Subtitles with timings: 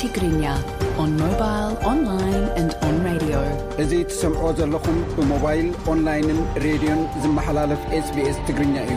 [0.00, 0.50] ትግኛእዙ
[4.10, 8.96] ትሰምዖ ዘለኹም ብሞባይል ኦንላይንን ሬድዮን ዝመሓላልፍ ስbስ ትግርኛ እዩ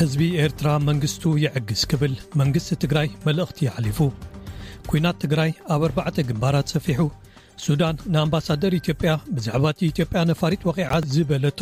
[0.00, 3.98] ህዝቢ ኤርትራ መንግስቱ ይዕግዝ ክብል መንግሥቲ ትግራይ መልእኽቲ ይዓሊፉ
[4.90, 7.00] ኲናት ትግራይ ኣብ 4ርባዕተ ግንባራት ሰፊሑ
[7.66, 11.60] ሱዳን ንኣምባሳደር ኢትዮጵያ ብዛዕባ እቲ ኢትዮጵያ ነፋሪት ወቂዓ ዝበለቶ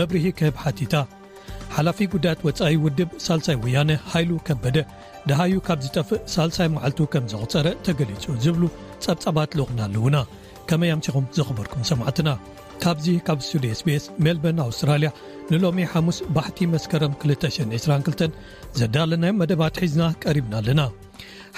[0.00, 0.92] መብርሂ ክህብ ሓቲታ
[1.76, 4.76] ሓላፊ ጉዳያት ወፃይ ውድብ ሳልሳይ ወያነ ሃይሉ ከበደ
[5.28, 8.62] ደሃዩ ካብ ዝጠፍእ ሳልሳይ መዓልቱ ከም ዘቕፀረ ተገሊጹ ዝብሉ
[9.04, 10.18] ጸብጻባት ልቕናኣሉዉና
[10.70, 12.30] ከመኣምሲኹም ዘኽበርኩም ሰማዕትና
[12.82, 15.08] ካብዚ ካብ ስቱዲ sቤs ሜልበን ኣውስትራልያ
[15.52, 18.36] ንሎሚ ሓሙስ ባሕቲ መስከሮም 222
[18.80, 20.80] ዘዳለናዮ መደባት ሒዝና ቀሪብና ኣለና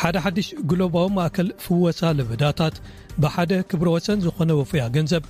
[0.00, 2.76] ሓደ ሓድሽ ግሎባዊ ማእከል ፍወሳ ልበዳታት
[3.22, 5.24] ብሓደ ክብረ ወሰን ዝኾነ ወፍያ ገንዘብ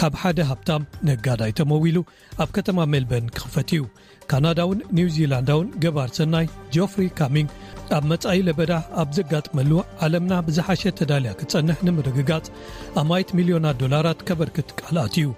[0.00, 1.98] ካብ ሓደ ሃብታም ንጋዳይ ተመው ኢሉ
[2.42, 3.84] ኣብ ከተማ ሜልበን ክኽፈት እዩ
[4.30, 7.50] ካናዳውን ኒው ዚላንዳውን ገባር ሰናይ ጆፍሪ ካሚንግ
[7.96, 9.70] ኣብ መጻኢ ለበዳ ኣብ ዘጋጥመሉ
[10.04, 12.46] ዓለምና ብዝሓሸ ተዳልያ ክትጸንሕ ንምርግጋጽ
[13.02, 15.28] ኣማይት ሚልዮናት ዶላራት ከበርክት ቃልኣት እዩ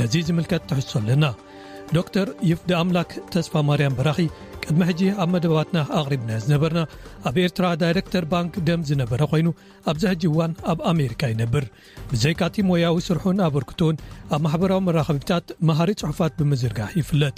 [0.00, 1.24] ነዙ ዝምልከት ትሕሶ ኣለና
[1.96, 4.18] ዶክተር ይፍደ ኣምላክ ተስፋ ማርያም በራኺ
[4.62, 6.80] ቅድሚ ሕጂ ኣብ መደባትና ኣቕሪብና ዝነበርና
[7.28, 9.48] ኣብ ኤርትራ ዳይረክተር ባንክ ደም ዝነበረ ኾይኑ
[9.90, 11.64] ኣብዛ ሕጂ ዋን ኣብ ኣሜርካ ይነብር
[12.12, 14.00] ብዘይካቲ ሞያዊ ስርሑን ኣበርክቶን
[14.36, 17.36] ኣብ ማሕበራዊ መራኸቢታት መሃሪ ጽሑፋት ብምዝርጋሕ ይፍለጥ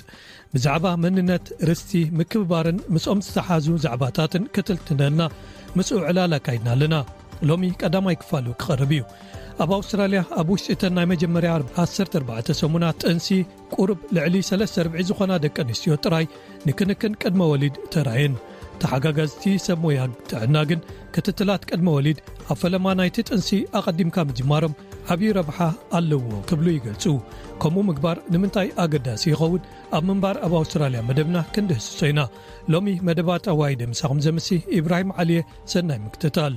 [0.56, 5.22] ብዛዕባ መንነት ርስቲ ምክብባርን ምስኦም ዝተሓዙ ዛዕባታትን ክትልትለልና
[5.78, 6.94] ምስኡ ዕላላ ካይድና ኣለና
[7.50, 9.02] ሎሚ ቀዳማኣይ ክፋሉ ክቐርብ እዩ
[9.64, 11.50] ኣብ ኣውስትራልያ ኣብ ውሽጢእተን ናይ መጀመርያ
[11.82, 13.28] 14ተ ሰሙናት ጥንሲ
[13.74, 16.26] ቁርብ ልዕሊ 34ር0 ዝኾና ደቂ ኣንስትዮ ጥራይ
[16.68, 18.34] ንክንክን ቅድመ ወሊድ ተርየን
[18.82, 20.80] ተሓጋጋዝቲ ሰብሞያ ትዕና ግን
[21.14, 22.18] ክትትላት ቅድመ ወሊድ
[22.52, 24.74] ኣብ ፈለማ ናይቲ ጥንሲ ኣቐዲምካ ምጅማሮም
[25.14, 25.58] ዓብዪ ረብሓ
[26.00, 27.06] ኣለዉዎ ክብሉ ይገልፁ
[27.62, 29.64] ከምኡ ምግባር ንምንታይ ኣገዳሲ ይኸውን
[29.98, 32.22] ኣብ ምንባር ኣብ ኣውስትራልያ መደብና ክንዲህስሶ ኢና
[32.74, 34.50] ሎሚ መደባ ኣዋይደ ምሳኹም ዘምሲ
[34.80, 35.40] ኢብራሂም ዓልየ
[35.74, 36.56] ሰናይ ምክትታል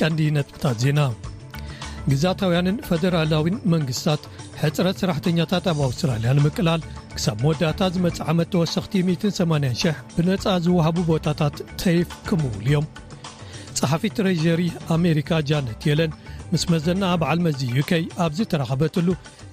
[0.00, 1.00] ቀንዲ ነጥብታት ዜና
[2.12, 4.22] ግዛታውያንን ፈደራላዊን መንግስታት
[4.62, 6.82] ሕፅረት ሰራሕተኛታት ኣብ ኣውስትራልያ ንምቅላል
[7.14, 12.86] ክሳብ መወዳእታ ዝመፅዓመት ተወሰኽቲ 18000 ብነፃ ዝውሃቡ ቦታታት ተይፍ ክምውሉ እዮም
[13.78, 14.62] ፀሓፊት ረጀሪ
[14.96, 16.12] ኣሜሪካ ጃነት የለን
[16.52, 19.08] ምስ መዘና ኣብዓል መዚ ዩkይ ኣብዝ ተራኽበትሉ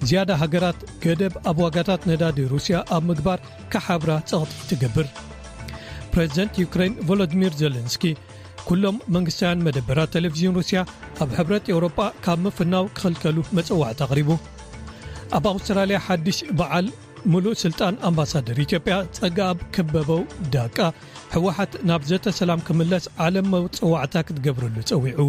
[0.08, 3.40] ዝያዳ ሃገራት ገደብ ኣብ ዋጋታት ነዳዲ ሩስያ ኣብ ምግባር
[3.74, 5.08] ካሓብራ ፀቕጢ ትግብር
[6.14, 8.04] ፕሬዚደንት ዩክራይን ቮሎዲሚር ዘለንስኪ
[8.68, 10.78] ኩሎም መንግስታውያን መደበራት ቴሌቭዥን ሩስያ
[11.22, 14.30] ኣብ ሕብረት ኤውሮጳ ካብ ምፍናው ክኽልከሉ መፅዋዕቲ ኣቕሪቡ
[15.38, 16.88] ኣብ ኣውስትራልያ ሓድሽ በዓል
[17.32, 20.22] ሙሉእ ስልጣን ኣምባሳደር ኢትዮጵያ ፀጋ ኣብ ከበበው
[20.56, 20.78] ዳቃ
[21.36, 25.28] ሕወሓት ናብ ዘተሰላም ክምለስ ዓለም መውፅዋዕታ ክትገብርሉ ፀዊዑ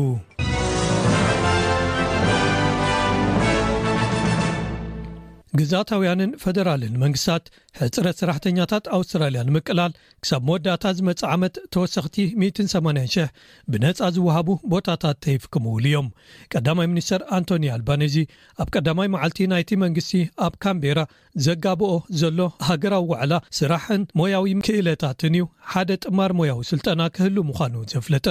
[5.60, 7.44] ግዛታውያንን ፈደራልን መንግስታት
[7.80, 9.92] ሕፅረት ሰራሕተኛታት ኣውስትራልያ ንምቅላል
[10.24, 16.08] ክሳብ መወዳእታ ዝመፅዓመት ተወሳክቲ8000 ብነፃ ዝውሃቡ ቦታታት ተይፍ ክምውሉ እዮም
[16.54, 18.16] ቀዳማይ ሚኒስተር ኣንቶኒ ኣልባኒዚ
[18.64, 20.14] ኣብ ቀዳማይ መዓልቲ ናይቲ መንግስቲ
[20.46, 21.00] ኣብ ካምቤራ
[21.48, 21.92] ዘጋብኦ
[22.22, 22.40] ዘሎ
[22.70, 28.28] ሃገራዊ ዋዕላ ስራሕን ሞያዊ ክእለታትን እዩ ሓደ ጥማር ሞያዊ ስልጠና ክህሉ ምኳኑ ዘፍለጠ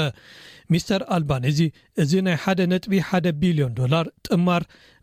[0.73, 1.61] ሚስተር ኣልባኒዚ
[2.03, 4.63] እዚ ናይ ሓደ ነጥቢ ሓ ቢልዮን ዶላር ጥማር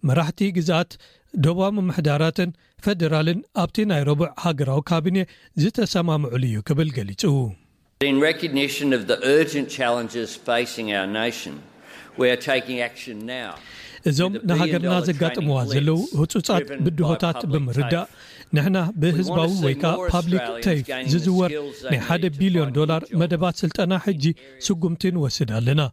[0.10, 0.92] መራሕቲ ግዛኣት
[1.46, 2.50] ደባ መምሕዳራትን
[2.86, 5.18] ፌደራልን ኣብቲ ናይ ረብዕ ሃገራዊ ካቢኔ
[5.64, 7.24] ዝተሰማምዕሉ እዩ ክብል ገሊፁ
[14.10, 18.08] እዞም ንሃገርና ዘጋጥመዋ ዘለው ህፁፃት ብድሆታት ብምርዳእ
[18.56, 21.52] ንሕና ብህዝባዊ ወይ ከዓ ፓብሊክ ተይፍ ዝዝወር
[21.90, 24.24] ናይ ሓደ ቢልዮን ዶላር መደባት ስልጠና ሕጂ
[24.68, 25.84] ስጉምቲ ንወስድ ኣለና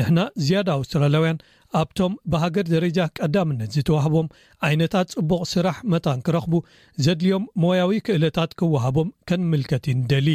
[0.00, 1.40] ንሕና ዝያዳ ኣውስትራላያውያን
[1.80, 4.28] ኣብቶም ብሃገር ደረጃ ቀዳምነት ዝተዋህቦም
[4.66, 6.54] ዓይነታት ፅቡቕ ስራሕ መታን ክረኽቡ
[7.04, 10.28] ዘድልዮም ሞያዊ ክእለታት ክወሃቦም ከንምልከት ይንደሊ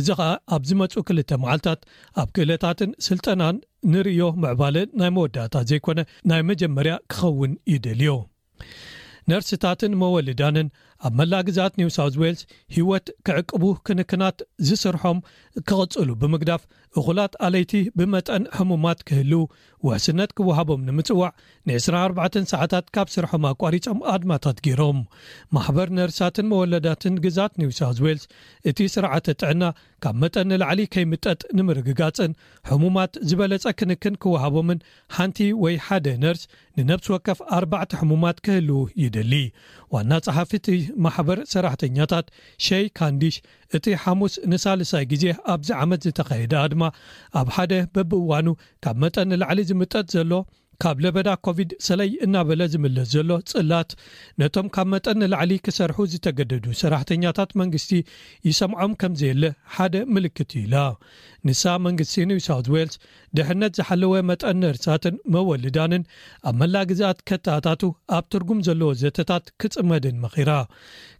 [0.00, 1.80] እዚ ከዓ ኣብዝመፁ ክልተ መዓልታት
[2.22, 3.58] ኣብ ክእለታትን ስልጠናን
[3.94, 6.00] ንርዮ መዕባለ ናይ መወዳእታ ዘይኮነ
[6.32, 8.12] ናይ መጀመርያ ክኸውን ይደልዩ
[9.30, 10.68] ነርስታትን መወልዳንን
[11.06, 12.40] ኣብ መላእ ግዛት ኒውሳውት ዋልስ
[12.76, 15.18] ሂወት ክዕቅቡ ክንክናት ዝስርሖም
[15.68, 16.62] ክቕፅሉ ብምግዳፍ
[16.98, 19.42] እኹላት ኣለይቲ ብመጠን ሕሙማት ክህልው
[19.86, 21.30] ወሕስነት ክወሃቦም ንምፅዋዕ
[21.68, 24.98] ን 24 ሰዓታት ካብ ስርሖም ኣቋሪፆም ኣድማታት ገይሮም
[25.56, 28.24] ማሕበር ነርሳትን መወለዳትን ግዛት ኒውሳውት ዌልስ
[28.70, 29.62] እቲ ስርዓተ ጥዕና
[30.04, 32.32] ካብ መጠን ንላዕሊ ከይምጠጥ ንምርግጋፅን
[32.70, 34.82] ሕሙማት ዝበለፀ ክንክን ክወሃቦምን
[35.18, 36.42] ሓንቲ ወይ ሓደ ነርስ
[36.80, 39.32] ንነብስ ወከፍ ኣርባዕተ ሕሙማት ክህልው ይደሊ
[39.94, 40.66] ዋና ፀሓፍእቲ
[41.04, 42.26] ማሕበር ሰራሕተኛታት
[42.66, 43.36] ሸይ ካንዲሽ
[43.78, 45.24] እቲ ሓሙስ ንሳልሳይ ግዜ
[45.54, 46.82] ኣብዚ ዓመት ዝተካየዳ ድማ
[47.40, 48.48] ኣብ ሓደ በብእዋኑ
[48.86, 50.32] ካብ መጠንላዕሊ ዝምጠጥ ዘሎ
[50.82, 53.90] ካብ ለበዳ ኮቪድ ስለይ እናበለ ዝምለስ ዘሎ ፅላት
[54.40, 57.92] ነቶም ካብ መጠ ንላዕሊ ክሰርሑ ዝተገደዱ ሰራሕተኛታት መንግስቲ
[58.48, 59.44] ይሰምዖም ከምዘየለ
[59.76, 60.74] ሓደ ምልክት ዩ ኢላ
[61.46, 62.94] ንሳ መንግስቲ ኒው ሳውት ዋልስ
[63.36, 66.02] ድሕነት ዝሓለወ መጠን ነርሳትን መወልዳንን
[66.50, 67.82] ኣብ መላእ ግዛኣት ከተኣታቱ
[68.16, 70.50] ኣብ ትርጉም ዘለዎ ዘተታት ክጽመድን መኺራ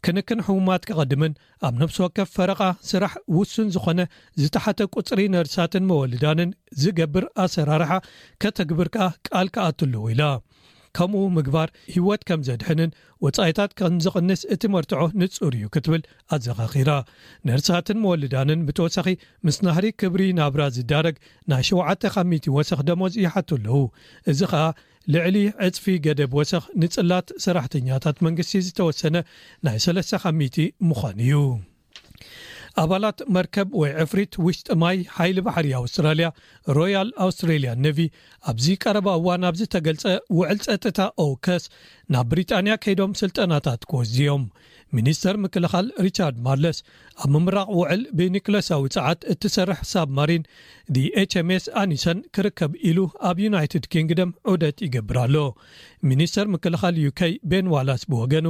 [0.06, 1.34] ክንክን ሕሙማት ክቐድምን
[1.68, 4.00] ኣብ ነብስ ወከፍ ፈረቓ ስራሕ ውሱን ዝኾነ
[4.42, 6.52] ዝተሓተ ቁፅሪ ነርሳትን መወልዳንን
[6.84, 7.92] ዝገብር ኣሰራርሓ
[8.44, 10.22] ከተግብርከኣ ቃል ክኣትለው ኢላ
[10.96, 12.90] ከምኡ ምግባር ሂወት ከም ዘድሕንን
[13.24, 16.02] ወፃኢታት ከም ዝቕንስ እቲ መርትዖ ንፁር እዩ ክትብል
[16.34, 16.90] ኣዘኻኺራ
[17.48, 19.06] ነርሳትን መወልዳንን ብተወሳኺ
[19.46, 21.16] ምስ ናህሪ ክብሪ ናብራ ዝዳረግ
[21.52, 23.78] ናይ 7ተ ወሰኽ ደሞዝ ይሓት ኣለዉ
[24.32, 24.64] እዚ ከዓ
[25.14, 25.36] ልዕሊ
[25.66, 29.16] ዕፅፊ ገደብ ወሰኽ ንፅላት ሰራሕተኛታት መንግስቲ ዝተወሰነ
[29.66, 30.22] ናይ ሰስተ
[30.88, 31.34] ምዃን እዩ
[32.82, 36.26] ኣባላት መርከብ ወይ ዕፍሪት ውሽጢ ማይ ሃይሊ ባሕሪ ኣውስትራልያ
[36.76, 37.98] ሮያል ኣውስትሬልያ ነቪ
[38.50, 40.04] ኣብዚ ቀረባ እዋ ናብ ዝተገልጸ
[40.38, 41.64] ውዕል ፀጥታ ኦከስ
[42.14, 44.44] ናብ ብሪጣንያ ከይዶም ስልጠናታት ክወዝዮም
[44.96, 46.76] ሚኒስተር ምክልኻል ሪቻርድ ማርለስ
[47.22, 50.42] ኣብ ምምራቅ ውዕል ብኒክለሳዊ ፀዓት እትሰርሕ ሳብማሪን
[51.32, 52.98] ችምs ኣኒሰን ክርከብ ኢሉ
[53.28, 55.36] ኣብ ዩናይትድ ኪንግደም ዑደት ይገብርሎ
[56.10, 58.46] ሚኒስተር ምክልኻል ዩከይ ቤን ዋላስ ብወገኑ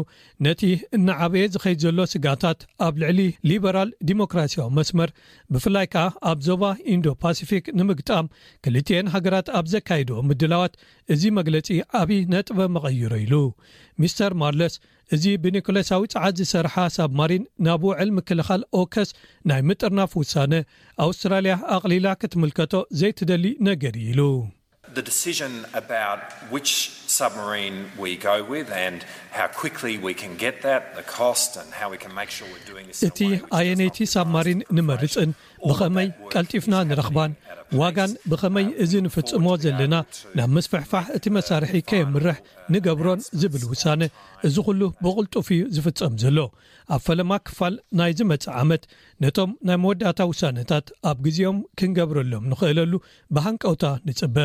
[0.47, 0.63] ነቲ
[0.99, 3.21] እንዓበየ ዝኸይድ ዘሎ ስጋታት ኣብ ልዕሊ
[3.51, 5.13] ሊበራል ዲሞክራሲያዊ መስመር
[5.55, 6.63] ብፍላይ ከዓ ኣብ ዞባ
[6.95, 8.31] ኢንዶ ፓሲፊክ ንምግጣም
[8.67, 10.77] ክልቲኤን ሃገራት ኣብ ዘካይድዎ ምድላዋት
[11.15, 11.59] እዚ መግለፂ
[12.03, 13.35] ዓብዪ ነጥበ መቐይሩ ኢሉ
[14.03, 14.77] ሚስተር ማርለስ
[15.17, 19.11] እዚ ብኒኮሌሳዊ ፀዓት ዝሰርሓ ሳብ ማሪን ናብ ውዕል ምክልኻል ኦከስ
[19.51, 20.55] ናይ ምጥርናፍ ውሳነ
[21.07, 24.23] ኣውስትራልያ ኣቕሊላ ክትምልከቶ ዘይትደሊ ነገር ዩኢሉ
[33.09, 33.19] እቲ
[33.73, 35.31] inይቲ ሳማሪን ንመርፅን
[35.69, 37.33] ብኸመይ ቀልጢፍና ንረኽባን
[37.81, 39.95] ዋጋን ብኸመይ እዚ ንፍፅሞ ዘለና
[40.39, 42.37] ናብ መስፈሕፋሕ እቲ መሳርሒ ከየምርሕ
[42.75, 44.03] ንገብሮን ዝብል ውሳነ
[44.49, 46.39] እዚ ኩሉ ብቕልጡፍ ዝፍፀም ዘሎ
[46.97, 48.83] ኣብ ፈለማ ክፋል ናይ ዝመፅእ ዓመት
[49.25, 52.93] ነቶም ናይ መወዳእታ ውሳነታት ኣብ ግዜኦም ክንገብረሎም ንኽእለሉ
[53.37, 54.37] ብሃንቀውታ ንፅበ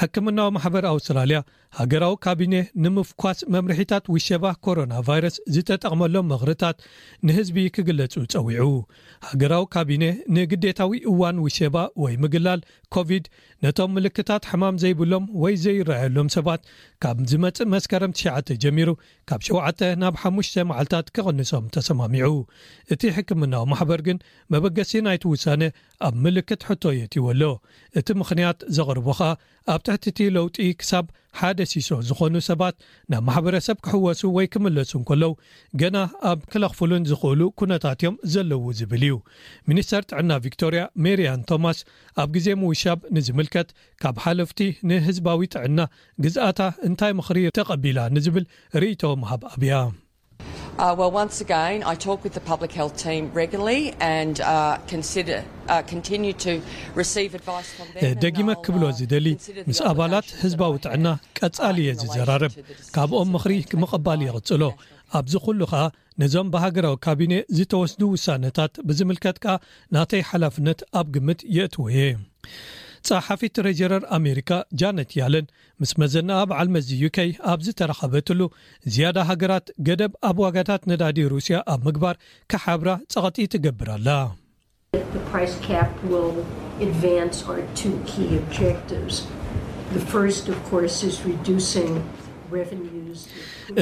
[0.00, 1.38] ሕክምናዊ ማሕበር ኣውስትራልያ
[1.78, 6.76] ሃገራዊ ካቢነ ንምፍኳስ መምርሒታት ውሸባ ኮሮና ቫይረስ ዝተጠቅመሎም መቅርታት
[7.26, 8.66] ንህዝቢ ክግለፁ ፀዊዑ
[9.28, 10.04] ሃገራዊ ካቢነ
[10.36, 12.60] ንግዴታዊ እዋን ውሸባ ወይ ምግላል
[12.96, 13.24] ኮቪድ
[13.64, 16.62] ነቶም ምልክታት ሕማም ዘይብሎም ወይ ዘይረኣየሎም ሰባት
[17.04, 18.90] ካብ ዝመፅእ መስከረም 9 ጀሚሩ
[19.30, 22.30] ካብ 7ተ ናብ 5 መዓልታት ክቅንሶም ተሰማሚዑ
[22.96, 24.22] እቲ ሕክምናዊ ማሕበር ግን
[24.54, 25.62] መበገሲ ናይትውሳነ
[26.08, 27.42] ኣብ ምልክት ሕቶ የትይዎኣሎ
[28.00, 29.20] እቲ ምኽንያት ዘቕርቡኻ
[29.74, 31.04] ኣብ ትሕቲ እቲ ለውጢ ክሳብ
[31.38, 32.76] ሓደ ሲሶ ዝኾኑ ሰባት
[33.12, 35.30] ናብ ማሕበረሰብ ክሕወሱ ወይ ክምለሱ ን ከለዉ
[35.80, 35.96] ገና
[36.30, 39.16] ኣብ ክለኽፍሉን ዝኽእሉ ኩነታት እዮም ዘለዉ ዝብል እዩ
[39.70, 41.80] ሚኒስተር ጥዕና ቪክቶርያ ሜርያን ቶማስ
[42.24, 43.68] ኣብ ግዜ ምውሻብ ንዝምልከት
[44.04, 44.60] ካብ ሓለፍቲ
[44.92, 45.78] ንህዝባዊ ጥዕና
[46.26, 46.60] ግዝኣታ
[46.90, 48.46] እንታይ ምኽሪር ተቐቢላ ንዝብል
[48.84, 49.02] ርእቶ
[49.32, 49.74] ሃብ ኣብያ
[50.76, 51.28] Uh, uh, uh,
[58.24, 59.26] ደጊመ ክብሎ ዝደሊ
[59.68, 61.06] ምስ ኣባላት ህዝባዊ ጥዕና
[61.38, 62.54] ቀጻል የ ዝዘራርብ
[62.96, 64.62] ካብኦም ምኽሪ ምቕባል ይቕጽሎ
[65.18, 65.84] ኣብዚ ዅሉ ኸዓ
[66.22, 69.54] ነዞም ብሃገራዊ ካቢነ ዝተወስዱ ውሳነታት ብዝምልከት ከዓ
[69.96, 72.02] ናተይ ሓላፍነት ኣብ ግምት የእትዎ እየ
[73.08, 75.46] ፀሓፊት ረጀረር ኣሜሪካ ጃነት ያለን
[75.80, 78.40] ምስ መዘና ኣበዓል መዚ ዩከይ ኣብ ዝ ተረኸበትሉ
[78.94, 82.16] ዝያዳ ሃገራት ገደብ ኣብ ዋጋታት ነዳዲ ሩሲያ ኣብ ምግባር
[82.52, 84.20] ካሓብራ ፀቐጢኢ ትገብር ኣላ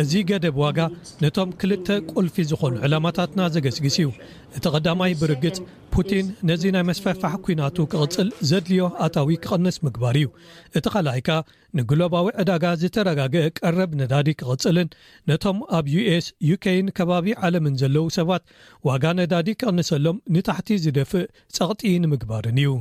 [0.01, 0.79] እዚ ገደብ ዋጋ
[1.23, 4.09] ነቶም ክልተ ቁልፊ ዝኾኑ ዕላማታትና ዘገስግስ እዩ
[4.57, 5.57] እቲ ቀዳማይ ብርግፅ
[5.95, 10.29] ፑቲን ነዚ ናይ መስፈፋሕ ኩናቱ ክቕፅል ዘድልዮ ኣታዊ ክቕንስ ምግባር እዩ
[10.79, 11.39] እቲ ካልኣይ ከ
[11.79, 14.89] ንግሎባዊ ዕዳጋ ዝተረጋግአ ቀረብ ነዳዲ ክቅፅልን
[15.31, 18.45] ነቶም ኣብ ዩስ ዩን ከባቢ ዓለምን ዘለው ሰባት
[18.91, 22.73] ዋጋ ነዳዲ ክቕንሰሎም ንታሕቲ ዝደፍእ ፀቕጢ ንምግባርን እዩ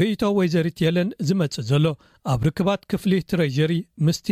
[0.00, 1.84] ርእቶ ወይ ዘርትየለን ዝመፅእ ዘሎ
[2.32, 3.72] ኣብ ርክባት ክፍሊ ትረጀሪ
[4.06, 4.26] ምስቲ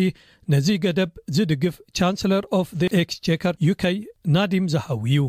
[0.53, 3.71] ነዚ ገደብ ዝድግፍ ቻንሰለር ፍ ስቸከር ዩ
[4.35, 5.21] ናዲም ዝሃዊእዩ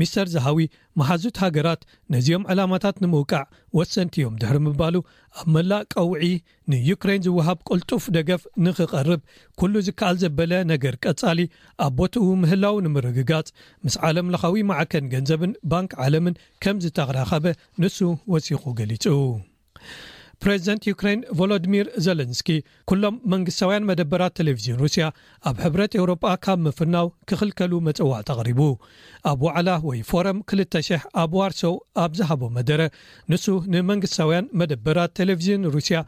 [0.00, 0.64] ሚስተር ዝሃዊ
[1.00, 1.82] መሓዙት ሃገራት
[2.14, 3.42] ነዚኦም ዕላማታት ንምውቃዕ
[3.78, 4.94] ወሰንቲዮም ድሕር ምባሉ
[5.40, 6.24] ኣብ መላእ ቀውዒ
[6.74, 9.22] ንዩክሬን ዝውሃብ ቅልጡፍ ደገፍ ንክቐርብ
[9.62, 11.40] ኩሉ ዝከኣል ዘበለ ነገር ቀጻሊ
[11.88, 13.48] ኣብ ቦት ምህላው ንምርግጋጽ
[13.86, 17.46] ምስ ዓለምልኻዊ መዓከን ገንዘብን ባንኪ ዓለምን ከም ዝተራኸበ
[17.82, 17.98] ንሱ
[18.34, 19.06] ወሲኹ ገሊፁ
[20.48, 22.48] ሬዚደንት ዩኩራይን ቮሎዲሚር ዘለንስኪ
[22.90, 25.04] ኩሎም መንግስታውያን መደበራት ቴሌቭዥን ሩስያ
[25.48, 28.60] ኣብ ሕብረት ኤውሮጳ ካብ ምፍናው ክክልከሉ መፀዋዕ ተቕሪቡ
[29.32, 31.62] ኣብ ወዕላ ወይ ፎረም 200 ኣብ ዋርሶ
[32.04, 32.80] ኣብ ዝሃቦ መደረ
[33.32, 36.00] ንሱ ንመንግስታውያን መደበራት ቴሌቭዥን ሩስያ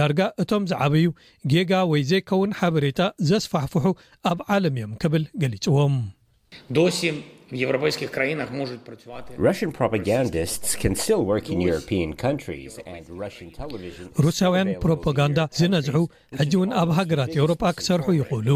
[0.00, 1.08] ዳርጋ እቶም ዝዓበዩ
[1.54, 3.84] ጌጋ ወይ ዘይከውን ሓበሬታ ዘስፋሕፍሑ
[4.32, 5.96] ኣብ ዓለም እዮም ክብል ገሊፅዎም
[14.24, 15.96] ጋሩስያውያን ፕሮፓጋንዳ ዝነዝሑ
[16.40, 18.48] ሕጂ ውን ኣብ ሃገራት ኤውሮጳ ክሰርሑ ይኽእሉ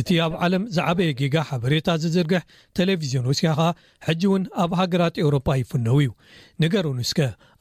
[0.00, 2.42] እቲ ኣብ ዓለም ዝዓበየ ጊጋ ሓበሬታ ዝዝርግሕ
[2.80, 3.68] ቴሌቭዝን ሩስያ ኸዓ
[4.08, 6.10] ሕጂ ውን ኣብ ሃገራት ኤውሮጳ ይፍነው እዩ
[6.64, 7.18] ንገር እን እስከ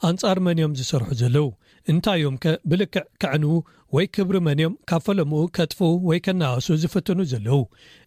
[0.09, 1.47] ኣንጻር መን ዮም ዝሰርሑ ዘለዉ
[1.91, 3.53] እንታይ ዮም ከ ብልክዕ ክዕንው
[3.95, 7.61] ወይ ክብሪ መንዮም ካብ ፈለምኡ ከጥፍኡ ወይ ከናኣሱ ዝፍትኑ ዘለው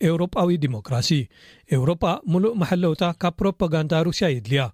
[0.08, 1.08] ኤውሮጳዊ ዲሞክራሲ
[1.76, 4.64] ኤውሮጳ ሙሉእ መሐለውታ ካብ ፕሮፓጋንዳ ሩስያ የድልያ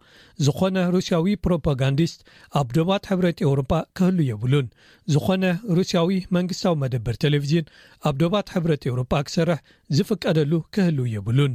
[0.46, 2.18] ዝኾነ ሩስያዊ ፕሮፓጋንዲስት
[2.60, 4.66] ኣብ ዶባት ሕብረት ኤውሮጳ ክህሉ የብሉን
[5.14, 5.42] ዝኾነ
[5.78, 7.70] ሩስያዊ መንግስታዊ መደበር ቴሌቪዝን
[8.10, 9.60] ኣብ ዶባት ሕብረት ኤውሮጳ ክሰርሕ
[9.98, 11.54] ዝፍቀደሉ ክህል የብሉን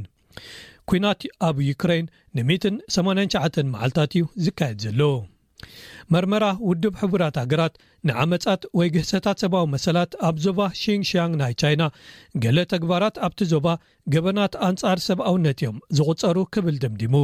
[0.90, 1.20] ኩናት
[1.50, 2.08] ኣብ ዩክራይን
[2.50, 5.00] ን89 መዓልታት እዩ ዝካየድ ዘሎ
[6.14, 7.74] መርመራ ውድብ ሕቡራት ሃገራት
[8.08, 11.82] ንዓመፃት ወይ ግህሰታት ሰብዊ መሰላት ኣብ ዞባ ሽንሽንግ ናይ ቻይና
[12.42, 13.66] ገሌ ተግባራት ኣብቲ ዞባ
[14.14, 17.14] ገበናት ኣንፃር ሰብኣውነት እዮም ዝቁፀሩ ክብል ድምድሙ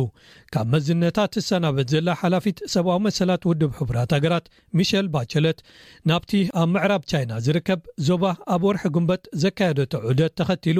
[0.54, 4.46] ካብ መዝነታት ትሰናበት ዘላ ሓላፊት ሰብዊ መሰላት ውድብ ሕቡራት ሃገራት
[4.80, 5.60] ሚሸል ባቸለት
[6.12, 6.32] ናብቲ
[6.62, 8.24] ኣብ ምዕራብ ቻይና ዝርከብ ዞባ
[8.56, 10.78] ኣብ ወርሒ ጉንበት ዘካየደት ዑደት ተኸትሉ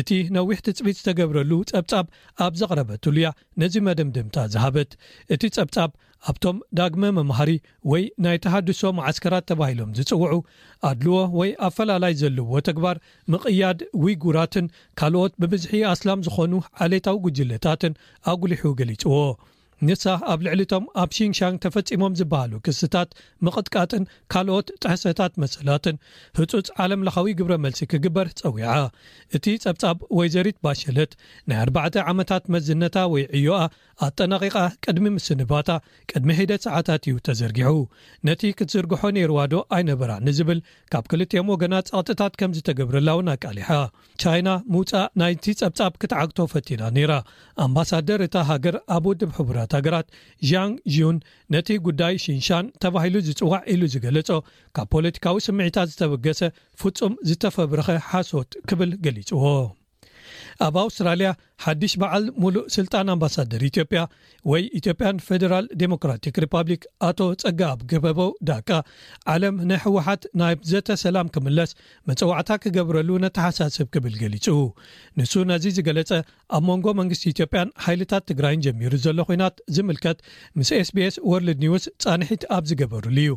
[0.00, 2.06] እቲ ነዊሕ ትፅቢት ዝተገብረሉ ፀብጻብ
[2.48, 3.28] ኣብ ዘቅረበትሉ ያ
[3.62, 4.92] ነዚ መደምድምታ ዝሃበት
[5.34, 5.90] እቲ ፀብፃብ
[6.30, 7.50] ኣብቶም ዳግሚ መማሃሪ
[7.90, 10.34] ወይ ናይ ተሓድሶ መዓስከራት ተባሂሎም ዝጽውዑ
[10.90, 12.96] ኣድልዎ ወይ ኣ ፈላላይ ዘለዎ ተግባር
[13.34, 14.66] ምቕያድ ውይጉራትን
[15.00, 16.52] ካልኦት ብብዝሒ ኣስላም ዝኾኑ
[16.86, 17.94] ዓሌታዊ ግጅለታትን
[18.34, 19.16] ኣጕሊሑ ገሊፅዎ
[19.88, 23.10] ንሳ ኣብ ልዕሊቶም ኣብ ሽንሻን ተፈፂሞም ዝበሃሉ ክስታት
[23.46, 25.96] መቕጥቃጥን ካልኦት ጥሕሰታት መሰላትን
[26.38, 28.74] ህፁፅ ዓለምለካዊ ግብረ መልሲ ክግበር ፀዊዓ
[29.36, 31.12] እቲ ፀብፃብ ወይ ዘሪት ባሸለት
[31.50, 33.60] ናይ ኣርባተ ዓመታት መዝነታ ወይ ዕዮኣ
[34.06, 35.70] ኣጠናቂቃ ቅድሚ ምስኒባታ
[36.10, 37.72] ቅድሚ ሒደት ሰዓታት እዩ ተዘርጊሑ
[38.30, 40.60] ነቲ ክትዝርግሖ ነይርዋ ዶ ኣይነበራ ንዝብል
[40.94, 43.68] ካብ ክልጥኦም ወገና ፀቕጥታት ከም ዝተገብርላውን ቃሊሓ
[44.22, 47.12] ቻይና ምውፃእ ናይቲ ፀብፃብ ክትዓግቶ ፈቲና ነይራ
[47.66, 50.06] ኣምባሳደር እታ ሃገር ኣብ ውድብ ሕቡራት ሃገራት
[50.50, 51.18] ዣን ጅዩን
[51.54, 54.30] ነቲ ጉዳይ ሽንሻን ተባሂሉ ዝፅዋዕ ኢሉ ዝገለፆ
[54.78, 56.40] ካብ ፖለቲካዊ ስምዒታት ዝተበገሰ
[56.82, 59.42] ፍፁም ዝተፈብርኸ ሓሶት ክብል ገሊፅዎ
[60.66, 61.28] ኣብ ኣውስትራልያ
[61.64, 64.00] ሓድሽ በዓል ሙሉእ ስልጣን ኣምባሳደር ኢትዮጵያ
[64.50, 68.68] ወይ ኢትዮጵያን ፌደራል ዴሞክራቲክ ሪፓብሊክ ኣቶ ፀጋ ብ ገበበው ዳቃ
[69.34, 71.72] ዓለም ናሕወሓት ናብ ዘተሰላም ክምለስ
[72.10, 74.56] መፀዋዕታት ክገብረሉ ነተሓሳስብ ክብል ገሊፁ
[75.20, 76.12] ንሱ ነዚ ዝገለፀ
[76.58, 80.18] ኣብ መንጎ መንግስቲ ኢትዮጵያን ሓይልታት ትግራይን ጀሚሩ ዘሎ ኮይናት ዝምልከት
[80.60, 83.32] ምስ ስ ቢስ ወርልድ ኒውስ ፃንሒት ኣብ ዝገበርሉ እዩ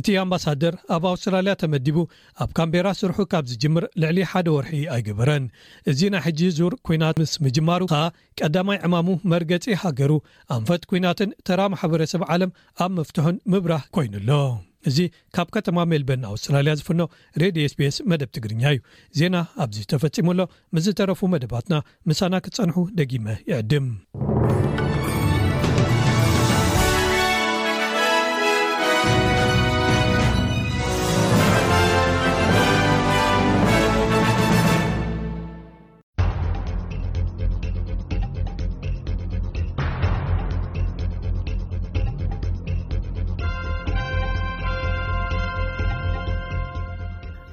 [0.00, 1.98] እቲ ኣምባሳደር ኣብ ኣውስትራልያ ተመዲቡ
[2.44, 5.44] ኣብ ካምቤራ ስርሑ ካብ ዝጅምር ልዕሊ ሓደ ወርሒ ኣይገበረን
[5.92, 8.02] እዚ ናይ ሕዝ ዙ ኩናት ምስ ምጅማሩ ከዓ
[8.40, 10.12] ቀዳማይ ዕማሙ መርገፂ ሃገሩ
[10.56, 12.50] ኣንፈት ኩናትን ተራ ማሕበረሰብ ዓለም
[12.84, 14.30] ኣብ መፍትሑን ምብራህ ኮይኑኣሎ
[14.90, 14.98] እዚ
[15.36, 17.00] ካብ ከተማ ሜልበን ኣውስትራልያ ዝፍኖ
[17.42, 18.80] ሬድዮ ስቤስ መደብ ትግርኛ እዩ
[19.20, 20.40] ዜና ኣብዚ ተፈፂሙሎ
[20.76, 23.88] ምስዝተረፉ መደባትና ምሳና ክፀንሑ ደጊመ ይዕድም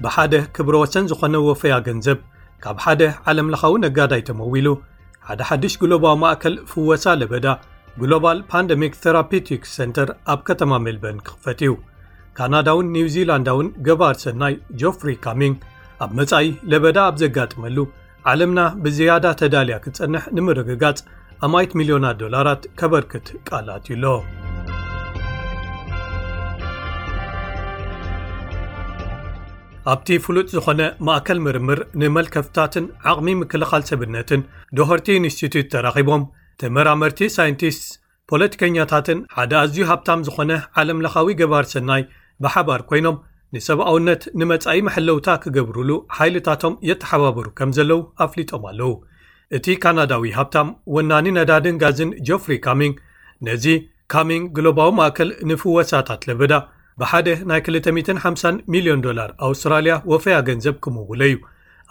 [0.04, 2.18] ብሓደ ክብሮ ወሰን ዝኾነ ወፈያ ገንዘብ
[2.64, 4.68] ካብ ሓደ ዓለም ለኻዊ ነጋዳይ ተመዊ ኢሉ
[5.28, 7.46] ሓደ ሓድሽ ግሎባዊ ማእከል ፍወሳ ለበዳ
[8.00, 11.72] ግሎባል ፓንደሚክ ተራፓቲክ ሰንተር ኣብ ከተማ ሜልበን ክኽፈት እዩ
[12.38, 15.56] ካናዳውን ኒው ዚላንዳውን ገባር ሰናይ ጆፍሪ ካሚንግ
[16.06, 17.76] ኣብ መጻኢ ለበዳ ኣብ ዘጋጥመሉ
[18.32, 21.00] ዓለምና ብዝያዳ ተዳልያ ክትጸንሕ ንምርግጋጽ
[21.48, 24.06] ኣማይት ሚልዮናት ዶላራት ከበርክት ቃላት ዩ ኣሎ
[29.92, 34.42] ኣብቲ ፍሉጥ ዝኾነ ማእከል ምርምር ንመልከፍታትን ዓቕሚ ምክልኻል ሰብነትን
[34.76, 36.22] ደሆርቲ ኢንስትቱት ተራኺቦም
[36.60, 37.90] ተመህራመርቲ ሳይንቲስትስ
[38.30, 42.02] ፖለቲከኛታትን ሓደ ኣዝዩ ሃብታም ዝኾነ ዓለምለኻዊ ገባር ሰናይ
[42.44, 43.16] ብሓባር ኮይኖም
[43.56, 48.92] ንሰብኣውነት ንመጻኢ መሕለውታ ክገብርሉ ሓይልታቶም የተሓባበሩ ከም ዘለዉ ኣፍሊጦም ኣለው
[49.58, 52.96] እቲ ካናዳዊ ሃብታም ወናኒ ነዳድን ጋዝን ጆፍሪ ካሚንግ
[53.48, 53.66] ነዚ
[54.14, 56.52] ካሚንግ ግሎባዊ ማእከል ንፍወሳታት ለበዳ
[57.02, 61.36] ብሓደ ናይ 2050 ሚሊዮን ዶላር ኣውስትራልያ ወፈያ ገንዘብ ኪምውሎ እዩ